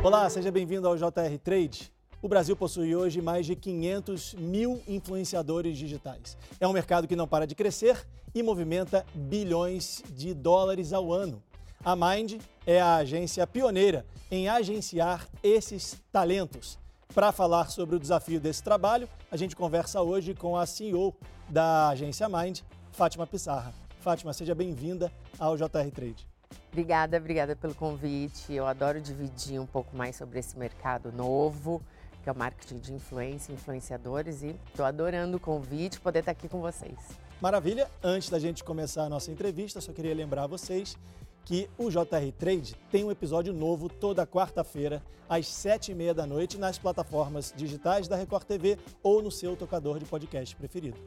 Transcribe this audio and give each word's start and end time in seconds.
Olá, 0.00 0.30
seja 0.30 0.52
bem-vindo 0.52 0.86
ao 0.86 0.96
JR 0.96 1.38
Trade. 1.42 1.92
O 2.22 2.28
Brasil 2.28 2.54
possui 2.54 2.94
hoje 2.94 3.20
mais 3.20 3.44
de 3.44 3.56
500 3.56 4.34
mil 4.34 4.80
influenciadores 4.86 5.76
digitais. 5.76 6.38
É 6.60 6.68
um 6.68 6.72
mercado 6.72 7.08
que 7.08 7.16
não 7.16 7.26
para 7.26 7.48
de 7.48 7.56
crescer 7.56 8.06
e 8.32 8.40
movimenta 8.40 9.04
bilhões 9.12 10.00
de 10.10 10.32
dólares 10.34 10.92
ao 10.92 11.12
ano. 11.12 11.42
A 11.84 11.96
Mind 11.96 12.40
é 12.64 12.80
a 12.80 12.96
agência 12.96 13.44
pioneira 13.44 14.06
em 14.30 14.48
agenciar 14.48 15.26
esses 15.42 16.00
talentos. 16.12 16.78
Para 17.12 17.32
falar 17.32 17.68
sobre 17.68 17.96
o 17.96 18.00
desafio 18.00 18.40
desse 18.40 18.62
trabalho, 18.62 19.08
a 19.32 19.36
gente 19.36 19.56
conversa 19.56 20.00
hoje 20.00 20.32
com 20.32 20.56
a 20.56 20.64
CEO 20.64 21.12
da 21.48 21.88
agência 21.88 22.28
Mind, 22.28 22.60
Fátima 22.92 23.26
Pissarra. 23.26 23.74
Fátima, 23.98 24.32
seja 24.32 24.54
bem-vinda 24.54 25.12
ao 25.40 25.56
JR 25.56 25.90
Trade. 25.92 26.27
Obrigada, 26.70 27.16
obrigada 27.16 27.56
pelo 27.56 27.74
convite. 27.74 28.52
Eu 28.52 28.66
adoro 28.66 29.00
dividir 29.00 29.60
um 29.60 29.66
pouco 29.66 29.96
mais 29.96 30.16
sobre 30.16 30.38
esse 30.38 30.56
mercado 30.58 31.10
novo, 31.10 31.82
que 32.22 32.28
é 32.28 32.32
o 32.32 32.36
marketing 32.36 32.78
de 32.78 32.92
influência, 32.92 33.52
influenciadores, 33.52 34.42
e 34.42 34.54
estou 34.68 34.84
adorando 34.84 35.38
o 35.38 35.40
convite, 35.40 35.98
poder 35.98 36.20
estar 36.20 36.32
aqui 36.32 36.48
com 36.48 36.60
vocês. 36.60 36.96
Maravilha! 37.40 37.90
Antes 38.02 38.30
da 38.30 38.38
gente 38.38 38.62
começar 38.62 39.04
a 39.04 39.08
nossa 39.08 39.30
entrevista, 39.30 39.80
só 39.80 39.92
queria 39.92 40.14
lembrar 40.14 40.46
vocês 40.46 40.96
que 41.44 41.68
o 41.78 41.88
JR 41.88 42.30
Trade 42.38 42.76
tem 42.90 43.04
um 43.04 43.10
episódio 43.10 43.54
novo 43.54 43.88
toda 43.88 44.26
quarta-feira, 44.26 45.02
às 45.28 45.46
sete 45.46 45.92
e 45.92 45.94
meia 45.94 46.12
da 46.12 46.26
noite, 46.26 46.58
nas 46.58 46.78
plataformas 46.78 47.54
digitais 47.56 48.06
da 48.06 48.16
Record 48.16 48.44
TV 48.44 48.78
ou 49.02 49.22
no 49.22 49.30
seu 49.30 49.56
tocador 49.56 49.98
de 49.98 50.04
podcast 50.04 50.54
preferido. 50.54 50.98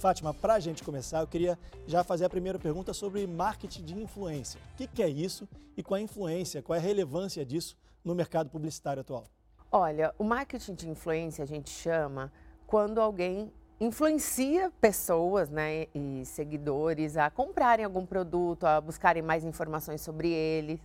Fátima, 0.00 0.32
para 0.32 0.54
a 0.54 0.58
gente 0.58 0.82
começar, 0.82 1.20
eu 1.20 1.26
queria 1.26 1.58
já 1.86 2.02
fazer 2.02 2.24
a 2.24 2.30
primeira 2.30 2.58
pergunta 2.58 2.94
sobre 2.94 3.26
marketing 3.26 3.84
de 3.84 3.94
influência. 3.94 4.58
O 4.72 4.76
que, 4.78 4.86
que 4.86 5.02
é 5.02 5.08
isso 5.10 5.46
e 5.76 5.82
qual 5.82 5.98
é 5.98 6.00
a 6.00 6.04
influência, 6.04 6.62
qual 6.62 6.74
é 6.74 6.78
a 6.78 6.82
relevância 6.82 7.44
disso 7.44 7.76
no 8.02 8.14
mercado 8.14 8.48
publicitário 8.48 9.02
atual? 9.02 9.24
Olha, 9.70 10.14
o 10.18 10.24
marketing 10.24 10.72
de 10.72 10.88
influência 10.88 11.44
a 11.44 11.46
gente 11.46 11.68
chama 11.68 12.32
quando 12.66 12.98
alguém 12.98 13.52
influencia 13.78 14.72
pessoas 14.80 15.50
né, 15.50 15.86
e 15.94 16.22
seguidores 16.24 17.18
a 17.18 17.28
comprarem 17.28 17.84
algum 17.84 18.06
produto, 18.06 18.64
a 18.64 18.80
buscarem 18.80 19.22
mais 19.22 19.44
informações 19.44 20.00
sobre 20.00 20.30
ele. 20.30 20.80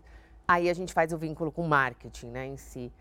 Aí 0.45 0.69
a 0.69 0.73
gente 0.73 0.93
faz 0.93 1.13
o 1.13 1.17
vínculo 1.17 1.53
com 1.53 1.65
marketing 1.65 2.27
né, 2.27 2.47
em 2.47 2.57
si. 2.57 2.91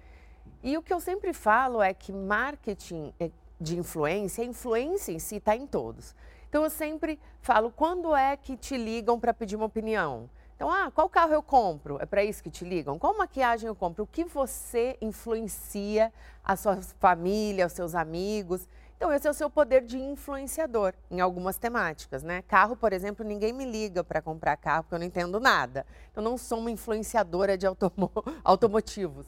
E 0.63 0.79
o 0.79 0.83
que 0.83 0.95
eu 0.95 1.01
sempre 1.01 1.33
falo 1.33 1.83
é 1.83 1.93
que 1.93 2.13
marketing 2.13 3.13
é 3.19 3.33
de 3.61 3.79
influência, 3.79 4.43
a 4.43 4.47
influência 4.47 5.13
em 5.13 5.19
si 5.19 5.37
está 5.37 5.57
em 5.57 5.67
todos. 5.67 6.15
Então 6.49 6.65
eu 6.65 6.71
sempre 6.71 7.19
falo, 7.41 7.71
quando 7.71 8.15
é 8.15 8.37
que 8.37 8.57
te 8.57 8.77
ligam 8.77 9.19
para 9.19 9.35
pedir 9.35 9.57
uma 9.57 9.67
opinião? 9.67 10.29
Então, 10.57 10.71
ah, 10.71 10.91
qual 10.95 11.09
carro 11.09 11.33
eu 11.33 11.43
compro? 11.43 11.99
É 12.01 12.07
para 12.07 12.23
isso 12.23 12.43
que 12.43 12.51
te 12.51 12.65
ligam? 12.65 12.99
Qual 12.99 13.17
maquiagem 13.19 13.67
eu 13.67 13.75
compro? 13.75 14.05
O 14.05 14.07
que 14.07 14.25
você 14.25 14.97
influencia 15.01 16.13
a 16.45 16.55
sua 16.55 16.81
família, 17.01 17.67
os 17.67 17.73
seus 17.73 17.95
amigos? 17.95 18.69
Então, 18.97 19.13
esse 19.13 19.27
é 19.27 19.31
o 19.31 19.35
seu 19.35 19.51
poder 19.51 19.83
de 19.83 19.99
influenciador 19.99 20.95
em 21.11 21.21
algumas 21.21 21.59
temáticas, 21.59 22.23
né? 22.23 22.43
Carro, 22.43 22.77
por 22.77 22.93
exemplo, 22.93 23.27
ninguém 23.27 23.53
me 23.53 23.65
liga 23.65 24.05
para 24.05 24.23
comprar 24.23 24.57
carro 24.57 24.85
porque 24.85 24.95
eu 24.95 25.01
não 25.01 25.07
entendo 25.07 25.41
nada. 25.41 25.85
Então, 26.13 26.23
não 26.23 26.39
sou 26.39 26.61
uma 26.61 26.71
influenciadora 26.71 27.59
de 27.59 27.67
automo 27.67 28.11
automotivos. 28.45 29.27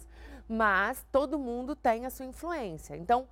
Mas 0.49 1.05
todo 1.11 1.39
mundo 1.39 1.75
tem 1.75 2.07
a 2.07 2.11
sua 2.11 2.25
influência. 2.25 2.97
Então, 2.97 3.27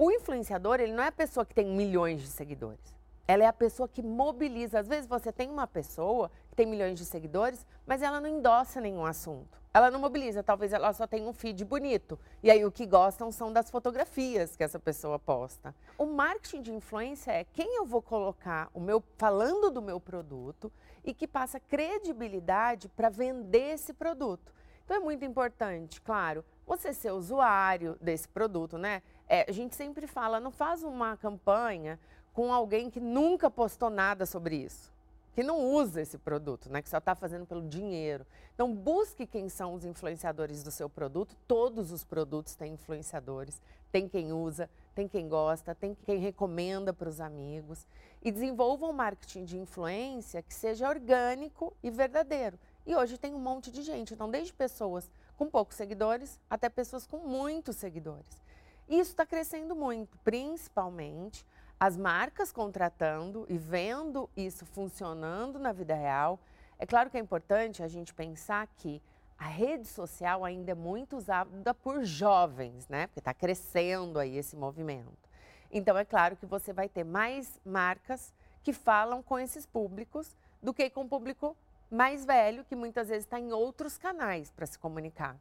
o 0.00 0.10
influenciador, 0.10 0.80
ele 0.80 0.94
não 0.94 1.04
é 1.04 1.08
a 1.08 1.12
pessoa 1.12 1.44
que 1.44 1.54
tem 1.54 1.66
milhões 1.66 2.22
de 2.22 2.28
seguidores. 2.28 2.80
Ela 3.28 3.44
é 3.44 3.46
a 3.46 3.52
pessoa 3.52 3.86
que 3.86 4.02
mobiliza. 4.02 4.80
Às 4.80 4.88
vezes 4.88 5.06
você 5.06 5.30
tem 5.30 5.50
uma 5.50 5.66
pessoa 5.66 6.30
que 6.48 6.56
tem 6.56 6.64
milhões 6.64 6.98
de 6.98 7.04
seguidores, 7.04 7.66
mas 7.86 8.00
ela 8.00 8.18
não 8.18 8.26
endossa 8.26 8.80
nenhum 8.80 9.04
assunto. 9.04 9.60
Ela 9.74 9.90
não 9.90 10.00
mobiliza, 10.00 10.42
talvez 10.42 10.72
ela 10.72 10.90
só 10.94 11.06
tenha 11.06 11.28
um 11.28 11.34
feed 11.34 11.66
bonito. 11.66 12.18
E 12.42 12.50
aí 12.50 12.64
o 12.64 12.72
que 12.72 12.86
gostam 12.86 13.30
são 13.30 13.52
das 13.52 13.70
fotografias 13.70 14.56
que 14.56 14.64
essa 14.64 14.78
pessoa 14.78 15.18
posta. 15.18 15.74
O 15.98 16.06
marketing 16.06 16.62
de 16.62 16.72
influência 16.72 17.32
é 17.32 17.44
quem 17.44 17.76
eu 17.76 17.84
vou 17.84 18.00
colocar 18.00 18.70
o 18.72 18.80
meu 18.80 19.04
falando 19.18 19.70
do 19.70 19.82
meu 19.82 20.00
produto 20.00 20.72
e 21.04 21.12
que 21.12 21.28
passa 21.28 21.60
credibilidade 21.60 22.88
para 22.88 23.10
vender 23.10 23.74
esse 23.74 23.92
produto. 23.92 24.50
Então 24.82 24.96
é 24.96 25.00
muito 25.00 25.26
importante, 25.26 26.00
claro, 26.00 26.42
você 26.66 26.92
ser 26.92 27.12
usuário 27.12 27.96
desse 28.00 28.26
produto, 28.26 28.78
né? 28.78 29.02
É, 29.32 29.46
a 29.48 29.52
gente 29.52 29.76
sempre 29.76 30.08
fala, 30.08 30.40
não 30.40 30.50
faz 30.50 30.82
uma 30.82 31.16
campanha 31.16 32.00
com 32.32 32.52
alguém 32.52 32.90
que 32.90 32.98
nunca 32.98 33.48
postou 33.48 33.88
nada 33.88 34.26
sobre 34.26 34.56
isso, 34.56 34.92
que 35.32 35.44
não 35.44 35.72
usa 35.72 36.02
esse 36.02 36.18
produto, 36.18 36.68
né? 36.68 36.82
Que 36.82 36.88
só 36.88 36.98
está 36.98 37.14
fazendo 37.14 37.46
pelo 37.46 37.62
dinheiro. 37.62 38.26
Então 38.52 38.74
busque 38.74 39.28
quem 39.28 39.48
são 39.48 39.74
os 39.74 39.84
influenciadores 39.84 40.64
do 40.64 40.72
seu 40.72 40.90
produto. 40.90 41.36
Todos 41.46 41.92
os 41.92 42.02
produtos 42.02 42.56
têm 42.56 42.72
influenciadores. 42.72 43.62
Tem 43.92 44.08
quem 44.08 44.32
usa, 44.32 44.68
tem 44.96 45.06
quem 45.06 45.28
gosta, 45.28 45.76
tem 45.76 45.94
quem 45.94 46.18
recomenda 46.18 46.92
para 46.92 47.08
os 47.08 47.20
amigos. 47.20 47.86
E 48.20 48.32
desenvolva 48.32 48.86
um 48.86 48.92
marketing 48.92 49.44
de 49.44 49.56
influência 49.56 50.42
que 50.42 50.52
seja 50.52 50.88
orgânico 50.88 51.72
e 51.84 51.88
verdadeiro. 51.88 52.58
E 52.84 52.96
hoje 52.96 53.16
tem 53.16 53.32
um 53.32 53.38
monte 53.38 53.70
de 53.70 53.82
gente, 53.82 54.12
então 54.12 54.28
desde 54.28 54.52
pessoas 54.52 55.08
com 55.36 55.48
poucos 55.48 55.76
seguidores 55.76 56.40
até 56.50 56.68
pessoas 56.68 57.06
com 57.06 57.18
muitos 57.18 57.76
seguidores. 57.76 58.49
Isso 58.90 59.12
está 59.12 59.24
crescendo 59.24 59.76
muito, 59.76 60.18
principalmente 60.24 61.46
as 61.78 61.96
marcas 61.96 62.50
contratando 62.50 63.46
e 63.48 63.56
vendo 63.56 64.28
isso 64.36 64.66
funcionando 64.66 65.60
na 65.60 65.70
vida 65.70 65.94
real. 65.94 66.40
É 66.76 66.84
claro 66.84 67.08
que 67.08 67.16
é 67.16 67.20
importante 67.20 67.84
a 67.84 67.88
gente 67.88 68.12
pensar 68.12 68.66
que 68.66 69.00
a 69.38 69.46
rede 69.46 69.86
social 69.86 70.44
ainda 70.44 70.72
é 70.72 70.74
muito 70.74 71.16
usada 71.16 71.72
por 71.72 72.02
jovens, 72.02 72.88
né? 72.88 73.06
Porque 73.06 73.20
está 73.20 73.32
crescendo 73.32 74.18
aí 74.18 74.36
esse 74.36 74.56
movimento. 74.56 75.30
Então 75.70 75.96
é 75.96 76.04
claro 76.04 76.34
que 76.34 76.44
você 76.44 76.72
vai 76.72 76.88
ter 76.88 77.04
mais 77.04 77.60
marcas 77.64 78.34
que 78.60 78.72
falam 78.72 79.22
com 79.22 79.38
esses 79.38 79.64
públicos 79.64 80.36
do 80.60 80.74
que 80.74 80.90
com 80.90 81.02
o 81.02 81.08
público 81.08 81.56
mais 81.88 82.24
velho, 82.24 82.64
que 82.64 82.74
muitas 82.74 83.08
vezes 83.08 83.24
está 83.24 83.38
em 83.38 83.52
outros 83.52 83.96
canais 83.96 84.50
para 84.50 84.66
se 84.66 84.76
comunicar. 84.76 85.38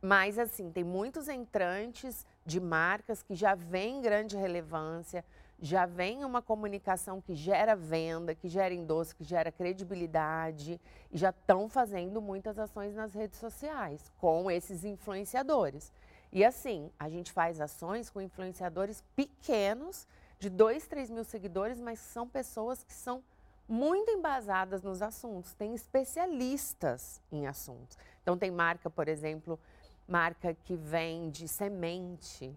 Mas, 0.00 0.38
assim, 0.38 0.70
tem 0.70 0.84
muitos 0.84 1.28
entrantes 1.28 2.26
de 2.44 2.60
marcas 2.60 3.22
que 3.22 3.34
já 3.34 3.54
vêm 3.54 4.00
grande 4.00 4.36
relevância, 4.36 5.24
já 5.58 5.86
vem 5.86 6.24
uma 6.24 6.42
comunicação 6.42 7.20
que 7.20 7.34
gera 7.34 7.74
venda, 7.74 8.34
que 8.34 8.48
gera 8.48 8.74
endosso, 8.74 9.16
que 9.16 9.24
gera 9.24 9.50
credibilidade 9.50 10.78
e 11.10 11.16
já 11.16 11.30
estão 11.30 11.68
fazendo 11.68 12.20
muitas 12.20 12.58
ações 12.58 12.94
nas 12.94 13.14
redes 13.14 13.38
sociais 13.38 14.12
com 14.18 14.50
esses 14.50 14.84
influenciadores. 14.84 15.92
E 16.30 16.44
assim, 16.44 16.90
a 16.98 17.08
gente 17.08 17.32
faz 17.32 17.60
ações 17.60 18.10
com 18.10 18.20
influenciadores 18.20 19.02
pequenos, 19.14 20.06
de 20.38 20.50
2, 20.50 20.86
3 20.86 21.10
mil 21.10 21.24
seguidores, 21.24 21.80
mas 21.80 21.98
são 21.98 22.28
pessoas 22.28 22.84
que 22.84 22.92
são 22.92 23.24
muito 23.68 24.10
embasadas 24.10 24.82
nos 24.82 25.02
assuntos, 25.02 25.54
tem 25.54 25.74
especialistas 25.74 27.20
em 27.32 27.46
assuntos. 27.46 27.98
Então, 28.22 28.36
tem 28.36 28.50
marca, 28.50 28.90
por 28.90 29.08
exemplo, 29.08 29.58
marca 30.06 30.54
que 30.54 30.76
vende 30.76 31.48
semente. 31.48 32.54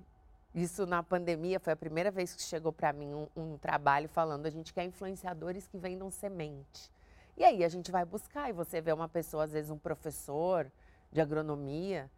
Isso 0.53 0.85
na 0.85 1.03
pandemia 1.03 1.59
foi 1.59 1.73
a 1.73 1.75
primeira 1.75 2.09
vez 2.09 2.35
que 2.35 2.41
chegou 2.41 2.71
para 2.71 2.91
mim 2.91 3.13
um, 3.13 3.27
um, 3.35 3.57
trabalho 3.57 4.09
falando 4.09 4.45
a 4.45 4.49
gente 4.49 4.73
quer 4.73 4.83
influenciadores 4.83 5.67
que 5.67 5.77
vendam 5.77 6.09
semente. 6.09 6.91
E 7.37 7.43
aí 7.43 7.63
a 7.63 7.69
gente 7.69 7.91
vai 7.91 8.03
buscar 8.03 8.49
e 8.49 8.53
você 8.53 8.81
vê 8.81 8.91
uma 8.91 9.07
pessoa, 9.07 9.43
às 9.43 9.51
vezes 9.51 9.69
um 9.69 9.77
professor 9.77 10.69
de 11.11 11.21
agronomia, 11.21 12.09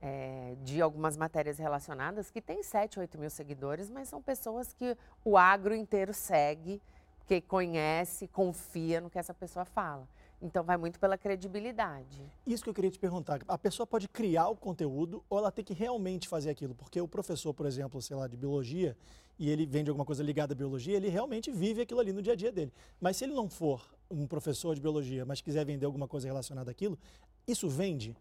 é, 0.00 0.54
de 0.62 0.80
algumas 0.80 1.16
matérias 1.16 1.58
relacionadas, 1.58 2.30
que 2.30 2.40
tem 2.40 2.62
7, 2.62 3.00
8 3.00 3.18
mil 3.18 3.30
seguidores, 3.30 3.90
mas 3.90 4.08
são 4.08 4.22
pessoas 4.22 4.72
que 4.72 4.96
o 5.24 5.36
agro 5.36 5.74
inteiro 5.74 6.14
segue, 6.14 6.80
que 7.26 7.40
conhece, 7.40 8.28
confia 8.28 9.00
no 9.00 9.10
que 9.10 9.18
essa 9.18 9.34
pessoa 9.34 9.64
fala. 9.64 10.06
Então 10.40 10.62
vai 10.62 10.76
muito 10.76 11.00
pela 11.00 11.18
credibilidade. 11.18 12.22
Isso 12.46 12.62
que 12.62 12.70
eu 12.70 12.74
queria 12.74 12.90
te 12.90 12.98
perguntar. 12.98 13.40
A 13.48 13.58
pessoa 13.58 13.86
pode 13.86 14.08
criar 14.08 14.48
o 14.48 14.56
conteúdo 14.56 15.24
ou 15.28 15.38
ela 15.38 15.50
tem 15.50 15.64
que 15.64 15.74
realmente 15.74 16.28
fazer 16.28 16.50
aquilo? 16.50 16.74
Porque 16.74 17.00
o 17.00 17.08
professor, 17.08 17.52
por 17.52 17.66
exemplo, 17.66 18.00
sei 18.00 18.16
lá, 18.16 18.28
de 18.28 18.36
biologia, 18.36 18.96
e 19.38 19.50
ele 19.50 19.66
vende 19.66 19.90
alguma 19.90 20.04
coisa 20.04 20.22
ligada 20.22 20.52
à 20.52 20.56
biologia, 20.56 20.96
ele 20.96 21.08
realmente 21.08 21.50
vive 21.50 21.82
aquilo 21.82 22.00
ali 22.00 22.12
no 22.12 22.22
dia 22.22 22.32
a 22.32 22.36
dia 22.36 22.52
dele. 22.52 22.72
Mas 23.00 23.16
se 23.16 23.24
ele 23.24 23.34
não 23.34 23.48
for 23.48 23.84
um 24.10 24.26
professor 24.26 24.74
de 24.74 24.80
biologia, 24.80 25.24
mas 25.24 25.40
quiser 25.40 25.64
vender 25.64 25.86
alguma 25.86 26.08
coisa 26.08 26.26
relacionada 26.26 26.70
àquilo, 26.70 26.98
isso 27.46 27.68
vende? 27.68 28.16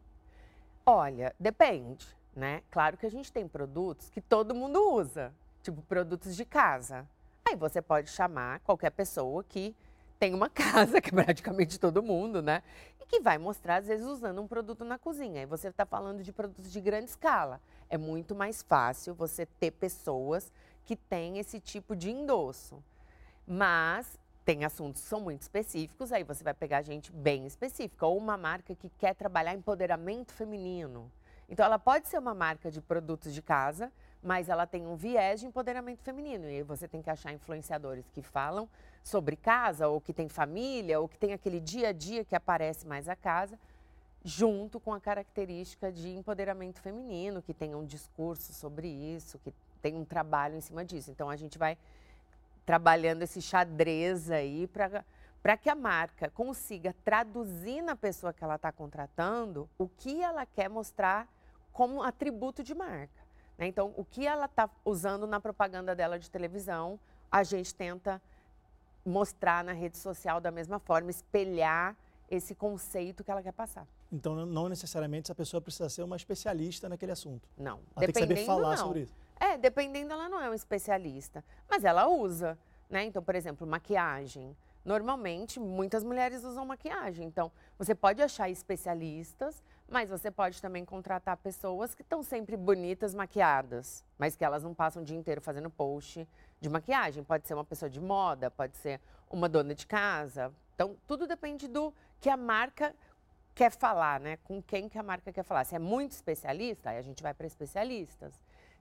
Olha, 0.86 1.36
depende, 1.40 2.08
né? 2.36 2.62
Claro 2.72 2.98
que 2.98 3.06
a 3.06 3.12
gente 3.12 3.32
tem 3.32 3.48
produtos 3.48 4.10
que 4.10 4.22
todo 4.22 4.56
mundo 4.56 4.80
usa, 4.94 5.34
tipo 5.62 5.82
produtos 5.84 6.36
de 6.36 6.46
casa. 6.46 7.08
Aí 7.48 7.56
você 7.56 7.82
pode 7.82 8.10
chamar 8.10 8.60
qualquer 8.62 8.90
pessoa 8.92 9.44
que 9.44 9.76
tem 10.20 10.34
uma 10.34 10.50
casa, 10.52 11.02
que 11.02 11.10
é 11.10 11.24
praticamente 11.24 11.80
todo 11.80 12.04
mundo, 12.04 12.42
né? 12.42 12.64
E 13.00 13.06
que 13.06 13.20
vai 13.20 13.38
mostrar, 13.38 13.78
às 13.78 13.88
vezes, 13.88 14.06
usando 14.06 14.42
um 14.42 14.48
produto 14.48 14.84
na 14.84 14.98
cozinha. 14.98 15.44
E 15.44 15.46
você 15.46 15.70
está 15.70 15.86
falando 15.86 16.24
de 16.24 16.32
produtos 16.32 16.72
de 16.72 16.82
grande 16.82 17.10
escala. 17.10 17.62
É 17.90 17.98
muito 17.98 18.36
mais 18.36 18.62
fácil 18.62 19.14
você 19.14 19.46
ter 19.46 19.72
pessoas 19.72 20.52
que 20.86 20.96
têm 20.96 21.38
esse 21.38 21.60
tipo 21.60 21.96
de 21.96 22.12
endosso. 22.12 22.84
Mas 23.46 24.20
tem 24.44 24.64
assuntos 24.64 25.02
que 25.02 25.08
são 25.10 25.20
muito 25.20 25.42
específicos, 25.42 26.14
aí 26.14 26.24
você 26.24 26.42
vai 26.42 26.54
pegar 26.54 26.82
gente 26.82 27.12
bem 27.12 27.46
específica. 27.46 28.06
Ou 28.06 28.18
uma 28.18 28.38
marca 28.38 28.74
que 28.76 28.90
quer 28.90 29.14
trabalhar 29.14 29.54
empoderamento 29.54 30.32
feminino. 30.34 31.12
Então, 31.50 31.66
ela 31.66 31.80
pode 31.80 32.08
ser 32.08 32.18
uma 32.18 32.34
marca 32.34 32.72
de 32.72 32.82
produtos 32.82 33.34
de 33.34 33.42
casa, 33.42 33.92
mas 34.28 34.50
ela 34.50 34.68
tem 34.68 34.86
um 34.86 34.98
viés 34.98 35.40
de 35.40 35.46
empoderamento 35.46 36.02
feminino. 36.04 36.50
E 36.50 36.62
você 36.62 36.86
tem 36.86 37.02
que 37.02 37.10
achar 37.10 37.32
influenciadores 37.32 38.10
que 38.10 38.22
falam 38.22 38.68
sobre 39.02 39.38
casa, 39.38 39.88
ou 39.88 40.02
que 40.02 40.12
tem 40.12 40.28
família, 40.28 41.00
ou 41.00 41.08
que 41.08 41.18
tem 41.18 41.32
aquele 41.32 41.62
dia 41.62 41.90
a 41.90 41.92
dia 41.94 42.26
que 42.26 42.36
aparece 42.36 42.86
mais 42.86 43.08
a 43.08 43.16
casa, 43.16 43.58
junto 44.26 44.82
com 44.82 44.94
a 44.94 45.00
característica 45.00 45.90
de 45.90 46.10
empoderamento 46.10 46.82
feminino, 46.82 47.42
que 47.42 47.54
tenha 47.54 47.78
um 47.78 47.86
discurso 47.86 48.52
sobre 48.52 48.90
isso, 48.90 49.40
que 49.40 49.54
tem 49.82 49.96
um 49.96 50.04
trabalho 50.04 50.58
em 50.58 50.62
cima 50.62 50.84
disso. 50.84 51.10
Então 51.10 51.30
a 51.30 51.38
gente 51.38 51.58
vai 51.58 51.78
trabalhando 52.66 53.22
esse 53.22 53.42
xadrez 53.42 54.30
aí 54.30 54.68
para 54.68 55.56
que 55.56 55.70
a 55.70 55.76
marca 55.76 56.30
consiga 56.32 56.94
traduzir 57.06 57.82
na 57.82 57.96
pessoa 57.96 58.34
que 58.34 58.44
ela 58.44 58.56
está 58.56 58.74
contratando 58.74 59.70
o 59.78 59.88
que 59.88 60.22
ela 60.22 60.46
quer 60.46 60.70
mostrar 60.70 61.30
como 61.72 62.04
atributo 62.04 62.62
de 62.62 62.76
marca. 62.76 63.17
Né? 63.58 63.68
Então, 63.68 63.94
o 63.98 64.06
que 64.06 64.26
ela 64.26 64.46
está 64.46 64.70
usando 64.86 65.26
na 65.26 65.40
propaganda 65.40 65.96
dela 65.96 66.20
de 66.20 66.30
televisão, 66.30 67.00
a 67.32 67.44
gente 67.44 67.74
tenta 67.74 68.22
mostrar 69.06 69.64
na 69.64 69.72
rede 69.72 69.98
social 69.98 70.40
da 70.40 70.52
mesma 70.52 70.80
forma, 70.80 71.10
espelhar 71.10 71.96
esse 72.30 72.54
conceito 72.54 73.24
que 73.24 73.32
ela 73.32 73.42
quer 73.42 73.54
passar. 73.54 73.88
Então, 74.12 74.46
não 74.46 74.70
necessariamente 74.70 75.28
essa 75.28 75.36
pessoa 75.36 75.62
precisa 75.62 75.90
ser 75.90 76.04
uma 76.04 76.16
especialista 76.16 76.88
naquele 76.90 77.12
assunto. 77.12 77.48
Não. 77.58 77.80
Ela 77.96 78.06
tem 78.06 78.14
que 78.14 78.20
saber 78.20 78.46
falar 78.46 78.76
não. 78.76 78.86
sobre 78.86 79.02
isso. 79.02 79.16
É, 79.40 79.58
dependendo, 79.58 80.14
ela 80.14 80.28
não 80.28 80.42
é 80.42 80.50
uma 80.50 80.56
especialista. 80.56 81.44
Mas 81.70 81.84
ela 81.84 82.08
usa, 82.08 82.58
né? 82.90 83.04
Então, 83.06 83.22
por 83.22 83.36
exemplo, 83.36 83.66
maquiagem. 83.66 84.56
Normalmente, 84.84 85.60
muitas 85.60 86.04
mulheres 86.04 86.44
usam 86.44 86.66
maquiagem. 86.66 87.28
Então, 87.28 87.52
você 87.78 87.94
pode 87.94 88.22
achar 88.22 88.50
especialistas, 88.50 89.62
mas 89.90 90.10
você 90.10 90.30
pode 90.30 90.62
também 90.62 90.84
contratar 90.84 91.38
pessoas 91.38 91.96
que 91.96 92.02
estão 92.02 92.22
sempre 92.22 92.58
bonitas, 92.58 93.16
maquiadas, 93.16 94.04
mas 94.18 94.36
que 94.36 94.44
elas 94.44 94.64
não 94.64 94.74
passam 94.74 95.02
o 95.02 95.06
dia 95.06 95.18
inteiro 95.18 95.42
fazendo 95.42 95.70
post 95.70 96.28
de 96.60 96.70
maquiagem. 96.70 97.24
Pode 97.24 97.48
ser 97.48 97.54
uma 97.54 97.64
pessoa 97.64 97.90
de 97.90 98.02
moda, 98.02 98.52
pode 98.52 98.76
ser 98.78 99.00
uma 99.30 99.48
dona 99.48 99.74
de 99.74 99.88
casa. 99.88 100.54
Então, 100.76 100.96
tudo 101.08 101.26
depende 101.26 101.68
do 101.68 101.94
que 102.20 102.30
a 102.30 102.38
marca 102.38 102.94
quer 103.56 103.72
falar, 103.72 104.20
né? 104.20 104.38
Com 104.44 104.62
quem 104.62 104.90
que 104.90 104.98
a 104.98 105.04
marca 105.04 105.32
quer 105.32 105.44
falar. 105.44 105.64
Se 105.64 105.76
é 105.76 105.80
muito 105.80 106.12
especialista, 106.12 106.90
aí 106.90 106.98
a 106.98 107.02
gente 107.02 107.24
vai 107.24 107.34
para 107.34 107.48
especialistas. 107.48 108.34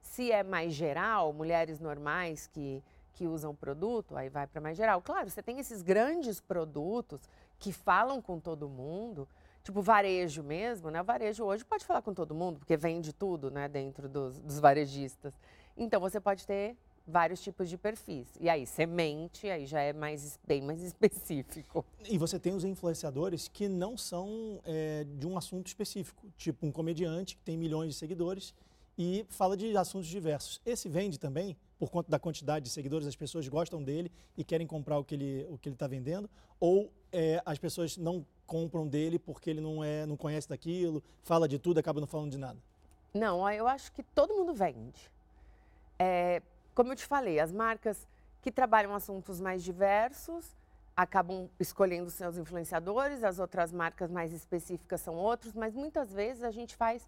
Se 0.03 0.31
é 0.31 0.43
mais 0.43 0.75
geral, 0.75 1.33
mulheres 1.33 1.81
normais 1.81 2.49
que, 2.49 2.83
que 3.13 3.27
usam 3.27 3.53
o 3.53 3.57
produto, 3.57 4.17
aí 4.17 4.29
vai 4.29 4.47
para 4.47 4.61
mais 4.61 4.77
geral. 4.77 5.01
Claro, 5.01 5.31
você 5.31 5.43
tem 5.43 5.59
esses 5.59 5.83
grandes 5.83 6.41
produtos 6.41 7.21
que 7.59 7.73
falam 7.73 8.21
com 8.21 8.39
todo 8.39 8.69
mundo, 8.69 9.27
tipo 9.67 9.83
varejo 9.83 10.43
mesmo, 10.45 10.91
né? 10.91 11.01
O 11.01 11.05
varejo 11.05 11.45
hoje 11.45 11.65
pode 11.65 11.85
falar 11.85 12.01
com 12.01 12.15
todo 12.15 12.35
mundo, 12.35 12.59
porque 12.61 12.77
vende 12.77 13.13
tudo, 13.13 13.51
né, 13.51 13.69
dentro 13.69 14.09
dos, 14.09 14.39
dos 14.39 14.61
varejistas. 14.61 15.35
Então, 15.77 16.01
você 16.01 16.21
pode 16.21 16.47
ter 16.47 16.77
vários 17.07 17.41
tipos 17.41 17.69
de 17.69 17.77
perfis. 17.77 18.29
E 18.41 18.49
aí, 18.49 18.65
semente, 18.65 19.49
aí 19.49 19.67
já 19.67 19.81
é 19.81 19.93
mais, 19.93 20.39
bem 20.47 20.63
mais 20.63 20.81
específico. 20.83 21.85
E 22.09 22.17
você 22.17 22.39
tem 22.39 22.55
os 22.55 22.65
influenciadores 22.65 23.49
que 23.49 23.69
não 23.69 23.97
são 23.97 24.61
é, 24.65 25.05
de 25.05 25.27
um 25.27 25.37
assunto 25.37 25.67
específico, 25.67 26.27
tipo 26.37 26.65
um 26.65 26.71
comediante 26.71 27.37
que 27.37 27.43
tem 27.43 27.57
milhões 27.57 27.95
de 27.95 27.99
seguidores 27.99 28.55
e 28.97 29.27
fala 29.29 29.57
de 29.57 29.77
assuntos 29.77 30.09
diversos. 30.09 30.61
Esse 30.65 30.89
vende 30.89 31.19
também, 31.19 31.57
por 31.77 31.91
conta 31.91 32.09
da 32.09 32.19
quantidade 32.19 32.65
de 32.65 32.71
seguidores, 32.71 33.07
as 33.07 33.17
pessoas 33.17 33.47
gostam 33.49 33.83
dele 33.83 34.11
e 34.37 34.45
querem 34.45 34.67
comprar 34.67 34.99
o 34.99 35.05
que 35.05 35.15
ele 35.15 35.59
está 35.65 35.87
vendendo, 35.87 36.31
ou 36.59 36.91
é, 37.13 37.43
as 37.45 37.59
pessoas 37.59 37.97
não 37.97 38.25
compram 38.47 38.87
dele 38.87 39.19
porque 39.19 39.51
ele 39.51 39.61
não, 39.61 39.83
é, 39.83 40.07
não 40.07 40.17
conhece 40.17 40.49
daquilo, 40.49 41.03
fala 41.23 41.49
de 41.49 41.59
tudo, 41.59 41.79
acaba 41.79 42.01
não 42.01 42.07
falando 42.07 42.31
de 42.31 42.39
nada? 42.39 42.59
Não, 43.13 43.51
eu 43.51 43.67
acho 43.67 43.93
que 43.93 44.03
todo 44.03 44.35
mundo 44.35 44.55
vende. 44.55 45.11
É, 45.99 46.43
como 46.75 46.93
eu 46.93 46.97
te 46.97 47.05
falei, 47.05 47.41
as 47.41 47.53
marcas 47.53 48.07
que 48.43 48.53
trabalham 48.53 48.95
assuntos 48.95 49.41
mais 49.41 49.65
diversos 49.65 50.55
acabam 50.97 51.49
escolhendo 51.61 52.11
seus 52.11 52.39
influenciadores, 52.39 53.23
as 53.23 53.39
outras 53.39 53.73
marcas 53.73 54.11
mais 54.11 54.33
específicas 54.33 55.01
são 55.01 55.15
outros, 55.15 55.53
mas 55.55 55.75
muitas 55.75 56.13
vezes 56.13 56.43
a 56.43 56.51
gente 56.51 56.75
faz 56.75 57.07